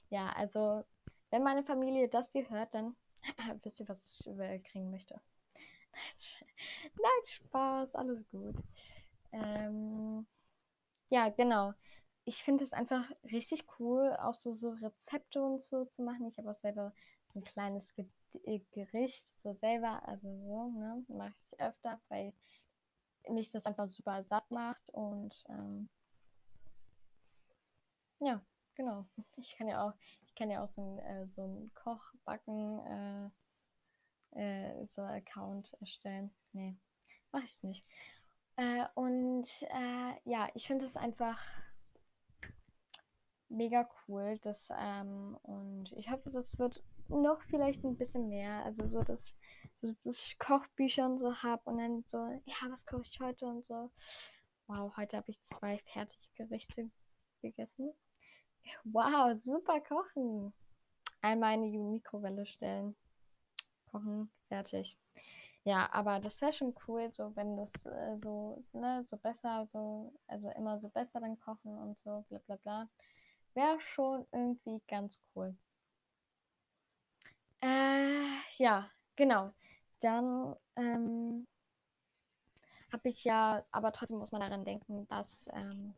ja, 0.09 0.29
also, 0.31 0.85
wenn 1.31 1.43
meine 1.43 1.65
Familie 1.65 2.09
das 2.09 2.33
hier 2.33 2.49
hört, 2.51 2.75
dann 2.75 2.97
wisst 3.63 3.81
ihr, 3.81 3.89
was 3.89 4.21
ich 4.27 4.65
kriegen 4.65 4.91
möchte. 4.91 5.21
Nein, 6.95 7.27
Spaß, 7.27 7.95
alles 7.95 8.29
gut. 8.31 8.57
Ähm, 9.33 10.27
ja, 11.11 11.29
genau. 11.29 11.73
Ich 12.25 12.43
finde 12.43 12.65
es 12.65 12.73
einfach 12.73 13.09
richtig 13.25 13.65
cool, 13.79 14.17
auch 14.21 14.35
so, 14.35 14.53
so 14.53 14.71
Rezepte 14.71 15.43
und 15.43 15.63
so 15.63 15.85
zu 15.85 16.03
machen. 16.03 16.27
Ich 16.29 16.39
habe 16.39 16.51
auch 16.51 16.57
selber 16.57 16.93
ein 17.35 17.45
kleines 17.45 17.87
äh, 18.45 18.61
Gericht 18.73 19.25
so 19.43 19.55
selber, 19.55 20.07
also 20.09 20.29
so, 20.29 20.69
ne, 20.71 21.05
mache 21.09 21.35
ich 21.47 21.61
öfters, 21.61 22.01
weil 22.11 22.33
mich 23.29 23.49
das 23.51 23.65
einfach 23.67 23.89
super 23.89 24.23
satt 24.25 24.51
macht 24.51 24.89
und 24.91 25.35
ähm, 25.49 25.89
ja, 28.21 28.41
genau. 28.77 29.07
Ich 29.37 29.57
kann 29.57 29.69
ja 29.69 29.87
auch, 29.87 29.95
ich 30.27 30.35
kann 30.35 30.51
ja 30.51 30.63
auch 30.63 30.67
so 30.67 30.83
ein, 30.83 30.99
äh, 30.99 31.27
so 31.27 31.71
Kochbacken 31.75 32.81
äh, 32.81 33.31
äh, 34.37 34.87
so 34.87 35.03
Account 35.03 35.73
erstellen. 35.81 36.31
Nee, 36.53 36.77
mache 37.33 37.45
ich 37.45 37.63
nicht. 37.63 37.85
Äh, 38.57 38.85
und 38.95 39.47
äh, 39.63 40.15
ja, 40.25 40.49
ich 40.55 40.67
finde 40.67 40.85
es 40.87 40.97
einfach 40.97 41.43
mega 43.49 43.89
cool. 44.09 44.39
Das, 44.43 44.69
ähm, 44.79 45.39
und 45.43 45.93
ich 45.93 46.11
hoffe, 46.11 46.31
das 46.31 46.59
wird 46.59 46.83
noch 47.09 47.41
vielleicht 47.45 47.85
ein 47.85 47.97
bisschen 47.97 48.29
mehr. 48.29 48.65
Also 48.65 48.87
so, 48.89 49.03
dass, 49.03 49.37
so, 49.75 49.93
dass 50.05 50.21
ich 50.21 50.39
Kochbücher 50.39 51.07
und 51.07 51.19
so 51.19 51.35
habe 51.43 51.63
und 51.65 51.79
dann 51.79 52.05
so, 52.07 52.19
ja, 52.45 52.57
was 52.71 52.85
koche 52.87 53.03
ich 53.03 53.21
heute 53.21 53.47
und 53.47 53.67
so. 53.67 53.91
Wow, 54.67 54.97
heute 54.97 55.17
habe 55.19 55.31
ich 55.31 55.41
zwei 55.45 55.79
Fertiggerichte 55.93 56.91
gegessen. 57.41 57.93
Wow, 58.85 59.39
super 59.45 59.81
kochen. 59.81 60.53
Einmal 61.23 61.55
in 61.55 61.73
die 61.73 61.79
Mikrowelle 61.79 62.47
stellen. 62.47 62.97
Kochen, 63.91 64.31
fertig. 64.49 64.97
Ja, 65.65 65.89
aber 65.93 66.21
das 66.21 66.41
wäre 66.41 66.53
schon 66.53 66.75
cool, 66.87 67.13
so 67.13 67.35
wenn 67.35 67.57
das 67.57 67.73
äh, 67.87 68.17
so, 68.23 68.61
ne, 68.73 69.03
so 69.07 69.17
besser, 69.17 69.67
so, 69.67 70.13
also 70.29 70.49
immer 70.51 70.79
so 70.79 70.89
besser 70.89 71.21
dann 71.21 71.41
kochen 71.41 71.77
und 71.77 71.99
so, 71.99 72.25
bla 72.29 72.39
bla 72.47 72.57
bla. 72.57 72.89
Wäre 73.55 73.81
schon 73.81 74.27
irgendwie 74.33 74.81
ganz 74.87 75.21
cool. 75.35 75.57
Äh, 77.61 78.39
ja, 78.59 78.89
genau. 79.17 79.53
Dann 80.01 80.55
ähm, 80.77 81.47
habe 82.93 83.09
ich 83.09 83.25
ja, 83.25 83.65
aber 83.73 83.93
trotzdem 83.93 84.19
muss 84.19 84.31
man 84.31 84.43
daran 84.43 84.65
denken, 84.65 85.09
dass 85.09 85.47
ähm, 85.53 85.95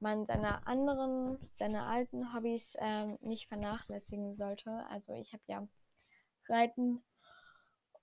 man 0.00 0.26
seine 0.26 0.66
anderen, 0.66 1.38
seine 1.58 1.84
alten 1.84 2.34
Hobbys 2.34 2.76
ähm, 2.78 3.18
nicht 3.20 3.48
vernachlässigen 3.48 4.36
sollte. 4.36 4.84
Also 4.90 5.14
ich 5.14 5.32
habe 5.32 5.42
ja 5.46 5.66
Reiten 6.48 7.02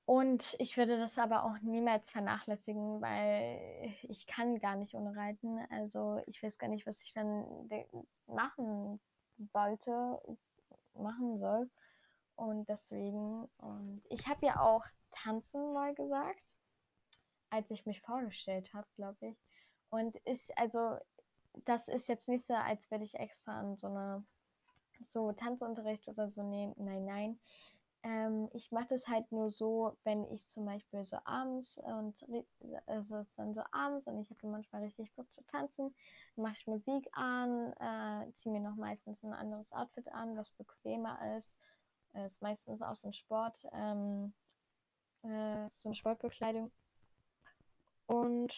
und 0.06 0.56
ich 0.60 0.78
würde 0.78 0.98
das 0.98 1.18
aber 1.18 1.46
auch 1.46 1.58
niemals 1.62 2.10
vernachlässigen, 2.10 3.02
weil 3.02 3.94
ich 4.04 4.28
kann 4.28 4.60
gar 4.60 4.76
nicht 4.76 4.94
ohne 4.96 5.16
Reiten. 5.16 5.60
Also 5.70 6.22
ich 6.28 6.42
weiß 6.44 6.58
gar 6.58 6.68
nicht, 6.68 6.86
was 6.86 7.02
ich 7.02 7.14
dann 7.14 7.70
machen 8.28 9.00
sollte, 9.54 10.20
machen 10.94 11.40
soll. 11.40 11.70
Und 12.36 12.68
deswegen, 12.68 13.48
und 13.58 14.02
ich 14.10 14.28
habe 14.28 14.46
ja 14.46 14.60
auch 14.60 14.86
tanzen 15.12 15.74
mal 15.74 15.94
gesagt, 15.94 16.54
als 17.50 17.70
ich 17.70 17.86
mich 17.86 18.02
vorgestellt 18.02 18.74
habe, 18.74 18.88
glaube 18.96 19.28
ich. 19.28 19.38
Und 19.90 20.16
ist, 20.26 20.52
also, 20.58 20.98
das 21.66 21.88
ist 21.88 22.08
jetzt 22.08 22.28
nicht 22.28 22.46
so, 22.46 22.54
als 22.54 22.90
würde 22.92 23.04
ich 23.04 23.16
extra 23.16 23.60
an 23.60 23.78
so 23.78 23.88
eine, 23.88 24.24
so 25.02 25.32
Tanzunterricht 25.32 26.08
oder 26.08 26.30
so 26.30 26.44
nehmen. 26.44 26.74
Nein, 26.78 27.06
nein. 27.06 27.40
Ähm, 28.04 28.50
ich 28.54 28.72
mache 28.72 28.88
das 28.88 29.08
halt 29.08 29.32
nur 29.32 29.52
so, 29.52 29.96
wenn 30.04 30.26
ich 30.32 30.48
zum 30.48 30.66
Beispiel 30.66 31.04
so 31.04 31.18
abends 31.24 31.78
und 31.78 32.26
also 32.88 33.18
es 33.18 33.28
ist 33.28 33.38
dann 33.38 33.54
so 33.54 33.62
abends 33.72 34.08
und 34.08 34.20
ich 34.22 34.30
habe 34.32 34.48
manchmal 34.48 34.82
richtig 34.84 35.14
Bock 35.14 35.32
zu 35.34 35.44
tanzen, 35.46 35.94
mache 36.36 36.56
ich 36.58 36.66
Musik 36.68 37.08
an, 37.12 37.74
äh, 37.74 38.34
ziehe 38.38 38.52
mir 38.52 38.62
noch 38.62 38.76
meistens 38.76 39.24
ein 39.24 39.34
anderes 39.34 39.72
Outfit 39.72 40.08
an, 40.10 40.36
was 40.36 40.50
bequemer 40.50 41.38
ist 41.38 41.56
ist 42.14 42.42
meistens 42.42 42.80
so 42.80 43.08
ein 43.08 43.14
Sport, 43.14 43.66
ähm, 43.72 44.34
äh, 45.24 45.70
so 45.72 45.90
eine 45.90 45.96
Sportbekleidung. 45.96 46.72
Und 48.08 48.54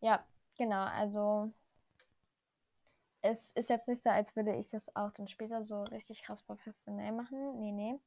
ja, 0.00 0.24
genau, 0.60 0.84
also 0.84 1.50
es 3.22 3.50
ist 3.52 3.70
jetzt 3.70 3.88
nicht 3.88 4.02
so, 4.02 4.10
als 4.10 4.36
würde 4.36 4.54
ich 4.56 4.68
das 4.68 4.94
auch 4.94 5.10
dann 5.12 5.26
später 5.26 5.64
so 5.64 5.84
richtig 5.84 6.22
krass 6.22 6.42
professionell 6.42 7.12
machen. 7.12 7.58
Nee, 7.58 7.72
nee. 7.72 7.98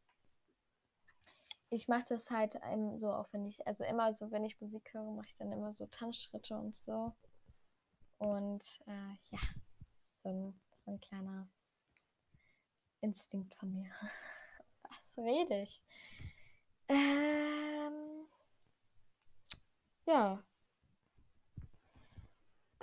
Ich 1.71 1.87
mache 1.87 2.05
das 2.09 2.29
halt 2.29 2.59
so, 2.97 3.11
auch 3.11 3.27
wenn 3.31 3.47
ich, 3.47 3.65
also 3.65 3.83
immer 3.83 4.13
so, 4.13 4.29
wenn 4.31 4.45
ich 4.45 4.61
Musik 4.61 4.93
höre, 4.93 5.11
mache 5.11 5.27
ich 5.27 5.37
dann 5.37 5.51
immer 5.51 5.73
so 5.73 5.87
Tanzschritte 5.87 6.55
und 6.55 6.77
so. 6.77 7.13
Und 8.19 8.63
äh, 8.85 9.15
ja, 9.31 9.39
so 10.21 10.29
ein, 10.29 10.61
so 10.85 10.91
ein 10.91 11.01
kleiner 11.01 11.47
Instinkt 13.01 13.55
von 13.55 13.73
mir. 13.73 13.89
Was 14.83 15.25
rede 15.25 15.63
ich? 15.63 15.81
Ähm, 16.87 18.27
ja. 20.05 20.43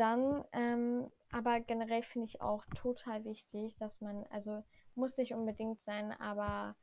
Dann, 0.00 0.46
ähm, 0.52 1.10
aber 1.30 1.60
generell 1.60 2.02
finde 2.02 2.26
ich 2.26 2.40
auch 2.40 2.64
total 2.74 3.22
wichtig, 3.26 3.76
dass 3.76 4.00
man, 4.00 4.24
also 4.30 4.64
muss 4.94 5.18
nicht 5.18 5.34
unbedingt 5.34 5.78
sein, 5.82 6.12
aber 6.12 6.74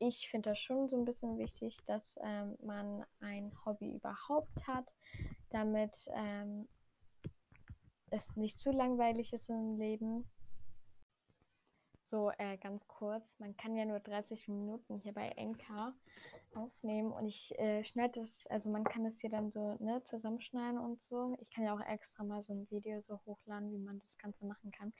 ich 0.00 0.28
finde 0.28 0.50
das 0.50 0.58
schon 0.58 0.88
so 0.88 0.96
ein 0.96 1.04
bisschen 1.04 1.38
wichtig, 1.38 1.78
dass 1.86 2.18
ähm, 2.24 2.58
man 2.60 3.06
ein 3.20 3.52
Hobby 3.64 3.94
überhaupt 3.94 4.66
hat, 4.66 4.92
damit 5.50 6.10
ähm, 6.12 6.66
es 8.10 8.34
nicht 8.34 8.58
zu 8.58 8.72
langweilig 8.72 9.32
ist 9.32 9.48
im 9.48 9.78
Leben 9.78 10.28
so 12.02 12.30
äh, 12.38 12.56
ganz 12.58 12.86
kurz. 12.88 13.38
Man 13.38 13.56
kann 13.56 13.76
ja 13.76 13.84
nur 13.84 14.00
30 14.00 14.48
Minuten 14.48 14.98
hier 14.98 15.12
bei 15.12 15.32
NK 15.36 15.94
aufnehmen 16.54 17.12
und 17.12 17.26
ich 17.26 17.56
äh, 17.58 17.84
schneide 17.84 18.20
das, 18.20 18.46
also 18.48 18.70
man 18.70 18.84
kann 18.84 19.04
das 19.04 19.20
hier 19.20 19.30
dann 19.30 19.50
so 19.50 19.76
ne, 19.78 20.02
zusammenschneiden 20.04 20.78
und 20.78 21.00
so. 21.02 21.36
Ich 21.40 21.50
kann 21.50 21.64
ja 21.64 21.74
auch 21.74 21.80
extra 21.80 22.24
mal 22.24 22.42
so 22.42 22.52
ein 22.52 22.70
Video 22.70 23.00
so 23.00 23.20
hochladen, 23.26 23.70
wie 23.72 23.78
man 23.78 23.98
das 24.00 24.18
Ganze 24.18 24.44
machen 24.44 24.70
kann. 24.70 24.92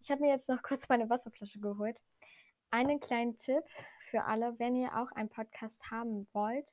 Ich 0.00 0.10
habe 0.10 0.22
mir 0.22 0.30
jetzt 0.30 0.48
noch 0.48 0.62
kurz 0.62 0.88
meine 0.88 1.08
Wasserflasche 1.08 1.60
geholt. 1.60 2.00
Einen 2.70 3.00
kleinen 3.00 3.36
Tipp 3.36 3.64
für 4.10 4.24
alle, 4.24 4.58
wenn 4.58 4.74
ihr 4.74 4.96
auch 4.96 5.12
einen 5.12 5.28
Podcast 5.28 5.90
haben 5.90 6.26
wollt 6.32 6.66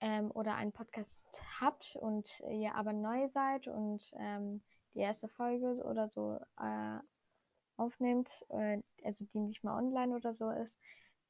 ähm, 0.00 0.30
oder 0.32 0.54
einen 0.54 0.72
Podcast 0.72 1.26
habt 1.60 1.96
und 1.96 2.28
ihr 2.50 2.74
aber 2.74 2.92
neu 2.92 3.26
seid 3.28 3.68
und 3.68 4.12
ähm, 4.18 4.62
die 4.94 5.00
erste 5.00 5.28
Folge 5.28 5.82
oder 5.84 6.08
so 6.08 6.38
äh, 6.60 6.98
aufnehmt, 7.76 8.44
äh, 8.50 8.80
also 9.02 9.24
die 9.26 9.38
nicht 9.38 9.64
mal 9.64 9.78
online 9.78 10.14
oder 10.14 10.34
so 10.34 10.50
ist, 10.50 10.78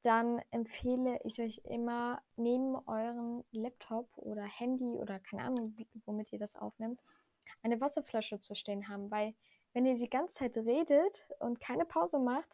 dann 0.02 0.42
empfehle 0.50 1.18
ich 1.24 1.40
euch 1.40 1.62
immer 1.64 2.20
neben 2.36 2.76
euren 2.86 3.42
Laptop 3.52 4.08
oder 4.16 4.42
Handy 4.42 4.98
oder 4.98 5.18
keine 5.18 5.44
Ahnung, 5.44 5.76
womit 6.04 6.32
ihr 6.32 6.38
das 6.38 6.56
aufnimmt, 6.56 7.00
eine 7.62 7.80
Wasserflasche 7.80 8.38
zu 8.40 8.54
stehen 8.54 8.88
haben, 8.88 9.10
weil 9.10 9.34
wenn 9.72 9.86
ihr 9.86 9.96
die 9.96 10.10
ganze 10.10 10.36
Zeit 10.36 10.56
redet 10.56 11.26
und 11.40 11.58
keine 11.60 11.84
Pause 11.84 12.18
macht, 12.18 12.48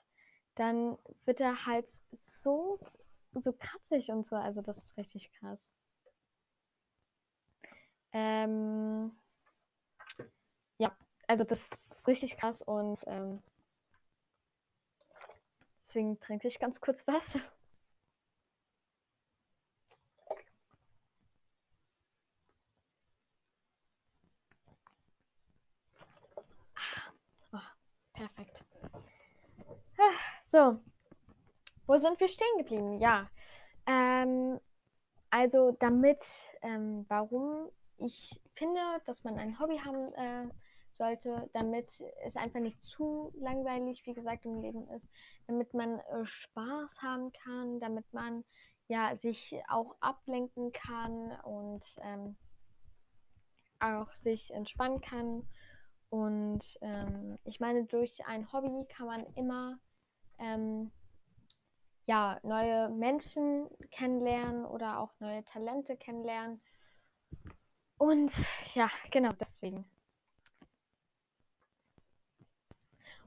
dann 0.54 0.96
wird 1.24 1.40
der 1.40 1.66
Hals 1.66 2.02
so, 2.12 2.78
so 3.34 3.52
kratzig 3.52 4.10
und 4.10 4.26
so. 4.26 4.36
Also 4.36 4.62
das 4.62 4.78
ist 4.78 4.96
richtig 4.96 5.32
krass. 5.32 5.72
Ähm, 8.12 9.12
ja, 10.78 10.96
also 11.26 11.44
das 11.44 11.70
ist 11.70 12.08
richtig 12.08 12.36
krass 12.36 12.62
und 12.62 13.04
ähm, 13.06 13.42
deswegen 15.90 16.20
trinke 16.20 16.46
ich 16.46 16.60
ganz 16.60 16.80
kurz 16.80 17.04
Wasser. 17.08 17.40
Oh, 27.52 27.58
perfekt. 28.12 28.64
So, 30.40 30.80
wo 31.86 31.98
sind 31.98 32.20
wir 32.20 32.28
stehen 32.28 32.58
geblieben? 32.58 33.00
Ja, 33.00 33.28
ähm, 33.86 34.60
also 35.30 35.72
damit, 35.72 36.24
ähm, 36.62 37.04
warum 37.08 37.68
ich 37.98 38.40
finde, 38.54 38.80
dass 39.06 39.24
man 39.24 39.38
ein 39.38 39.58
Hobby 39.58 39.78
haben 39.78 40.12
äh, 40.14 40.48
sollte, 41.00 41.48
damit 41.54 42.02
es 42.26 42.36
einfach 42.36 42.60
nicht 42.60 42.82
zu 42.84 43.32
langweilig, 43.38 44.04
wie 44.04 44.12
gesagt, 44.12 44.44
im 44.44 44.60
Leben 44.60 44.86
ist, 44.90 45.08
damit 45.46 45.72
man 45.72 45.98
äh, 45.98 46.26
Spaß 46.26 47.00
haben 47.00 47.32
kann, 47.32 47.80
damit 47.80 48.04
man 48.12 48.44
ja 48.86 49.16
sich 49.16 49.58
auch 49.68 49.96
ablenken 50.00 50.72
kann 50.72 51.40
und 51.40 51.82
ähm, 52.02 52.36
auch 53.78 54.12
sich 54.12 54.52
entspannen 54.52 55.00
kann. 55.00 55.48
Und 56.10 56.62
ähm, 56.82 57.38
ich 57.44 57.60
meine, 57.60 57.86
durch 57.86 58.26
ein 58.26 58.52
Hobby 58.52 58.84
kann 58.94 59.06
man 59.06 59.24
immer 59.36 59.78
ähm, 60.38 60.92
ja, 62.04 62.38
neue 62.42 62.90
Menschen 62.90 63.70
kennenlernen 63.90 64.66
oder 64.66 64.98
auch 65.00 65.14
neue 65.18 65.44
Talente 65.46 65.96
kennenlernen. 65.96 66.60
Und 67.96 68.32
ja, 68.74 68.90
genau 69.10 69.32
deswegen. 69.32 69.86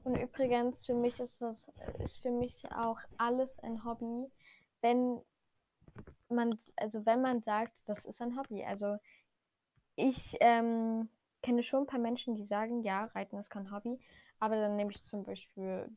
Und 0.04 0.16
übrigens, 0.16 0.84
für 0.84 0.94
mich 0.94 1.18
ist 1.18 1.40
das, 1.40 1.66
ist 1.98 2.18
für 2.18 2.30
mich 2.30 2.70
auch 2.72 2.98
alles 3.16 3.58
ein 3.60 3.84
Hobby, 3.84 4.30
wenn 4.82 5.20
man, 6.28 6.58
also 6.76 7.06
wenn 7.06 7.22
man 7.22 7.40
sagt, 7.40 7.72
das 7.86 8.04
ist 8.04 8.20
ein 8.20 8.36
Hobby. 8.36 8.62
Also 8.64 8.98
ich 9.96 10.36
ähm, 10.40 11.08
kenne 11.42 11.62
schon 11.62 11.84
ein 11.84 11.86
paar 11.86 12.00
Menschen, 12.00 12.34
die 12.34 12.44
sagen, 12.44 12.82
ja, 12.82 13.04
Reiten 13.14 13.38
ist 13.38 13.48
kein 13.48 13.70
Hobby, 13.70 13.98
aber 14.40 14.56
dann 14.56 14.76
nehme 14.76 14.90
ich 14.90 15.02
zum 15.02 15.24
Beispiel, 15.24 15.88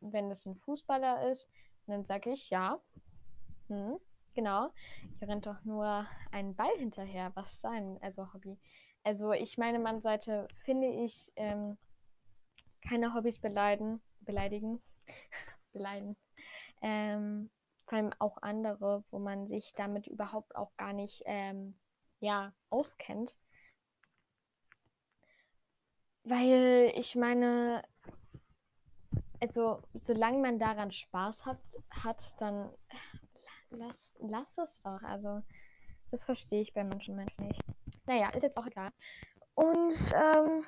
wenn 0.00 0.28
das 0.28 0.44
ein 0.44 0.56
Fußballer 0.56 1.30
ist, 1.30 1.48
dann 1.86 2.04
sage 2.04 2.30
ich, 2.30 2.50
ja, 2.50 2.80
hm, 3.68 3.98
genau, 4.34 4.70
ich 5.14 5.26
rennt 5.26 5.46
doch 5.46 5.64
nur 5.64 6.06
einen 6.30 6.54
Ball 6.54 6.76
hinterher, 6.76 7.32
was 7.34 7.60
sein, 7.60 7.98
also 8.02 8.32
Hobby. 8.34 8.58
Also 9.04 9.32
ich 9.32 9.56
meine, 9.56 9.78
man 9.78 10.02
sollte, 10.02 10.48
finde 10.64 10.88
ich, 10.88 11.32
ähm, 11.36 11.78
keine 12.86 13.14
Hobbys 13.14 13.38
beleidigen, 13.38 14.00
beleidigen, 14.20 14.82
beleidigen. 15.72 16.16
Ähm, 16.82 17.50
vor 17.86 17.98
allem 17.98 18.12
auch 18.18 18.38
andere, 18.42 19.04
wo 19.10 19.18
man 19.18 19.46
sich 19.46 19.72
damit 19.74 20.06
überhaupt 20.06 20.56
auch 20.56 20.74
gar 20.76 20.92
nicht 20.92 21.22
ähm, 21.26 21.78
ja, 22.20 22.52
auskennt. 22.70 23.34
Weil 26.24 26.92
ich 26.94 27.16
meine, 27.16 27.82
also 29.40 29.82
solange 30.00 30.38
man 30.38 30.58
daran 30.58 30.92
Spaß 30.92 31.44
hat, 31.44 31.58
hat 31.90 32.34
dann 32.38 32.70
lass, 33.70 34.14
lass 34.20 34.58
es 34.58 34.82
doch. 34.82 35.02
Also 35.02 35.42
das 36.10 36.24
verstehe 36.24 36.62
ich 36.62 36.72
bei 36.72 36.84
manchen 36.84 37.16
Menschen 37.16 37.48
nicht. 37.48 37.62
Naja, 38.06 38.30
ist 38.30 38.42
jetzt 38.42 38.56
auch 38.56 38.66
egal. 38.66 38.92
Und 39.54 39.94
ähm, 40.14 40.64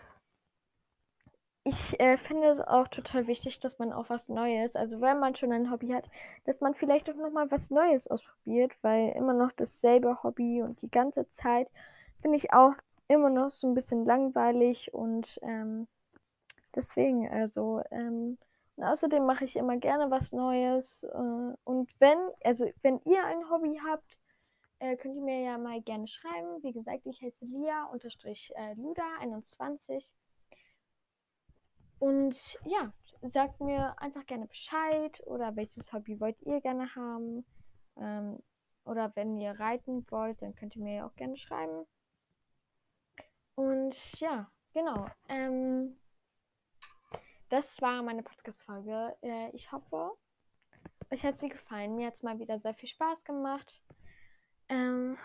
ich 1.65 1.99
äh, 1.99 2.17
finde 2.19 2.49
es 2.49 2.61
auch 2.61 2.89
total 2.89 3.27
wichtig, 3.27 3.59
dass 3.59 3.79
man 3.79 3.91
auch 3.93 4.11
was 4.11 4.29
Neues, 4.29 4.77
also 4.77 5.01
wenn 5.01 5.19
man 5.19 5.35
schon 5.35 5.51
ein 5.51 5.71
Hobby 5.71 5.89
hat, 5.89 6.11
dass 6.45 6.61
man 6.61 6.75
vielleicht 6.75 7.09
auch 7.11 7.17
nochmal 7.17 7.51
was 7.51 7.71
Neues 7.71 8.07
ausprobiert, 8.07 8.77
weil 8.83 9.13
immer 9.17 9.33
noch 9.33 9.51
dasselbe 9.53 10.23
Hobby 10.23 10.63
und 10.63 10.83
die 10.83 10.91
ganze 10.91 11.27
Zeit 11.31 11.69
finde 12.21 12.37
ich 12.37 12.53
auch 12.53 12.75
immer 13.09 13.31
noch 13.31 13.49
so 13.49 13.67
ein 13.67 13.75
bisschen 13.75 14.05
langweilig 14.05 14.93
und 14.93 15.39
ähm, 15.43 15.89
deswegen, 16.75 17.31
also, 17.31 17.81
ähm, 17.91 18.37
und 18.77 18.85
außerdem 18.85 19.25
mache 19.25 19.47
ich 19.47 19.57
immer 19.57 19.79
gerne 19.79 20.11
was 20.11 20.33
Neues 20.33 21.05
äh, 21.05 21.55
und 21.65 21.91
wenn, 21.99 22.19
also 22.45 22.71
wenn 22.83 23.01
ihr 23.07 23.25
ein 23.25 23.49
Hobby 23.51 23.81
habt, 23.89 24.19
äh, 24.81 24.97
könnt 24.97 25.17
ihr 25.17 25.23
mir 25.23 25.41
ja 25.41 25.57
mal 25.57 25.81
gerne 25.81 26.09
schreiben. 26.09 26.63
Wie 26.63 26.73
gesagt, 26.73 27.07
ich 27.07 27.23
heiße 27.23 27.47
Lia-Luda21 27.47 30.05
und 31.99 32.37
ja, 32.65 32.93
sagt 33.23 33.61
mir 33.61 34.01
einfach 34.01 34.27
gerne 34.27 34.47
Bescheid 34.47 35.23
oder 35.27 35.57
welches 35.57 35.93
Hobby 35.93 36.21
wollt 36.21 36.41
ihr 36.43 36.61
gerne 36.61 36.95
haben. 36.95 37.45
Ähm, 37.97 38.43
oder 38.85 39.15
wenn 39.17 39.37
ihr 39.37 39.59
reiten 39.59 40.05
wollt, 40.11 40.43
dann 40.43 40.55
könnt 40.55 40.77
ihr 40.77 40.83
mir 40.83 40.95
ja 40.97 41.07
auch 41.07 41.15
gerne 41.15 41.37
schreiben. 41.37 41.87
Und 43.55 44.21
ja, 44.21 44.51
genau. 44.73 45.07
Ähm, 45.29 45.97
das 47.49 47.81
war 47.81 48.03
meine 48.03 48.23
Podcast-Folge. 48.23 49.17
Äh, 49.23 49.51
ich 49.51 49.71
hoffe, 49.73 50.13
euch 51.11 51.25
hat 51.25 51.37
sie 51.37 51.49
gefallen. 51.49 51.97
Mir 51.97 52.09
hat 52.09 52.15
es 52.15 52.23
mal 52.23 52.39
wieder 52.39 52.59
sehr 52.59 52.75
viel 52.75 52.89
Spaß 52.89 53.25
gemacht. 53.25 53.83
Ähm, 54.69 55.17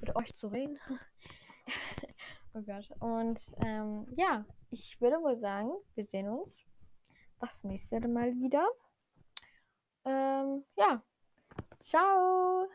mit 0.00 0.14
euch 0.14 0.34
zu 0.34 0.48
reden. 0.48 0.78
Oh 2.56 2.62
Gott. 2.62 2.90
Und 3.00 3.38
ähm, 3.62 4.06
ja, 4.16 4.46
ich 4.70 4.98
würde 4.98 5.16
wohl 5.16 5.38
sagen, 5.38 5.70
wir 5.94 6.06
sehen 6.06 6.26
uns 6.26 6.58
das 7.38 7.64
nächste 7.64 8.00
Mal 8.08 8.32
wieder. 8.32 8.66
Ähm, 10.06 10.64
ja. 10.74 11.02
Ciao. 11.80 12.66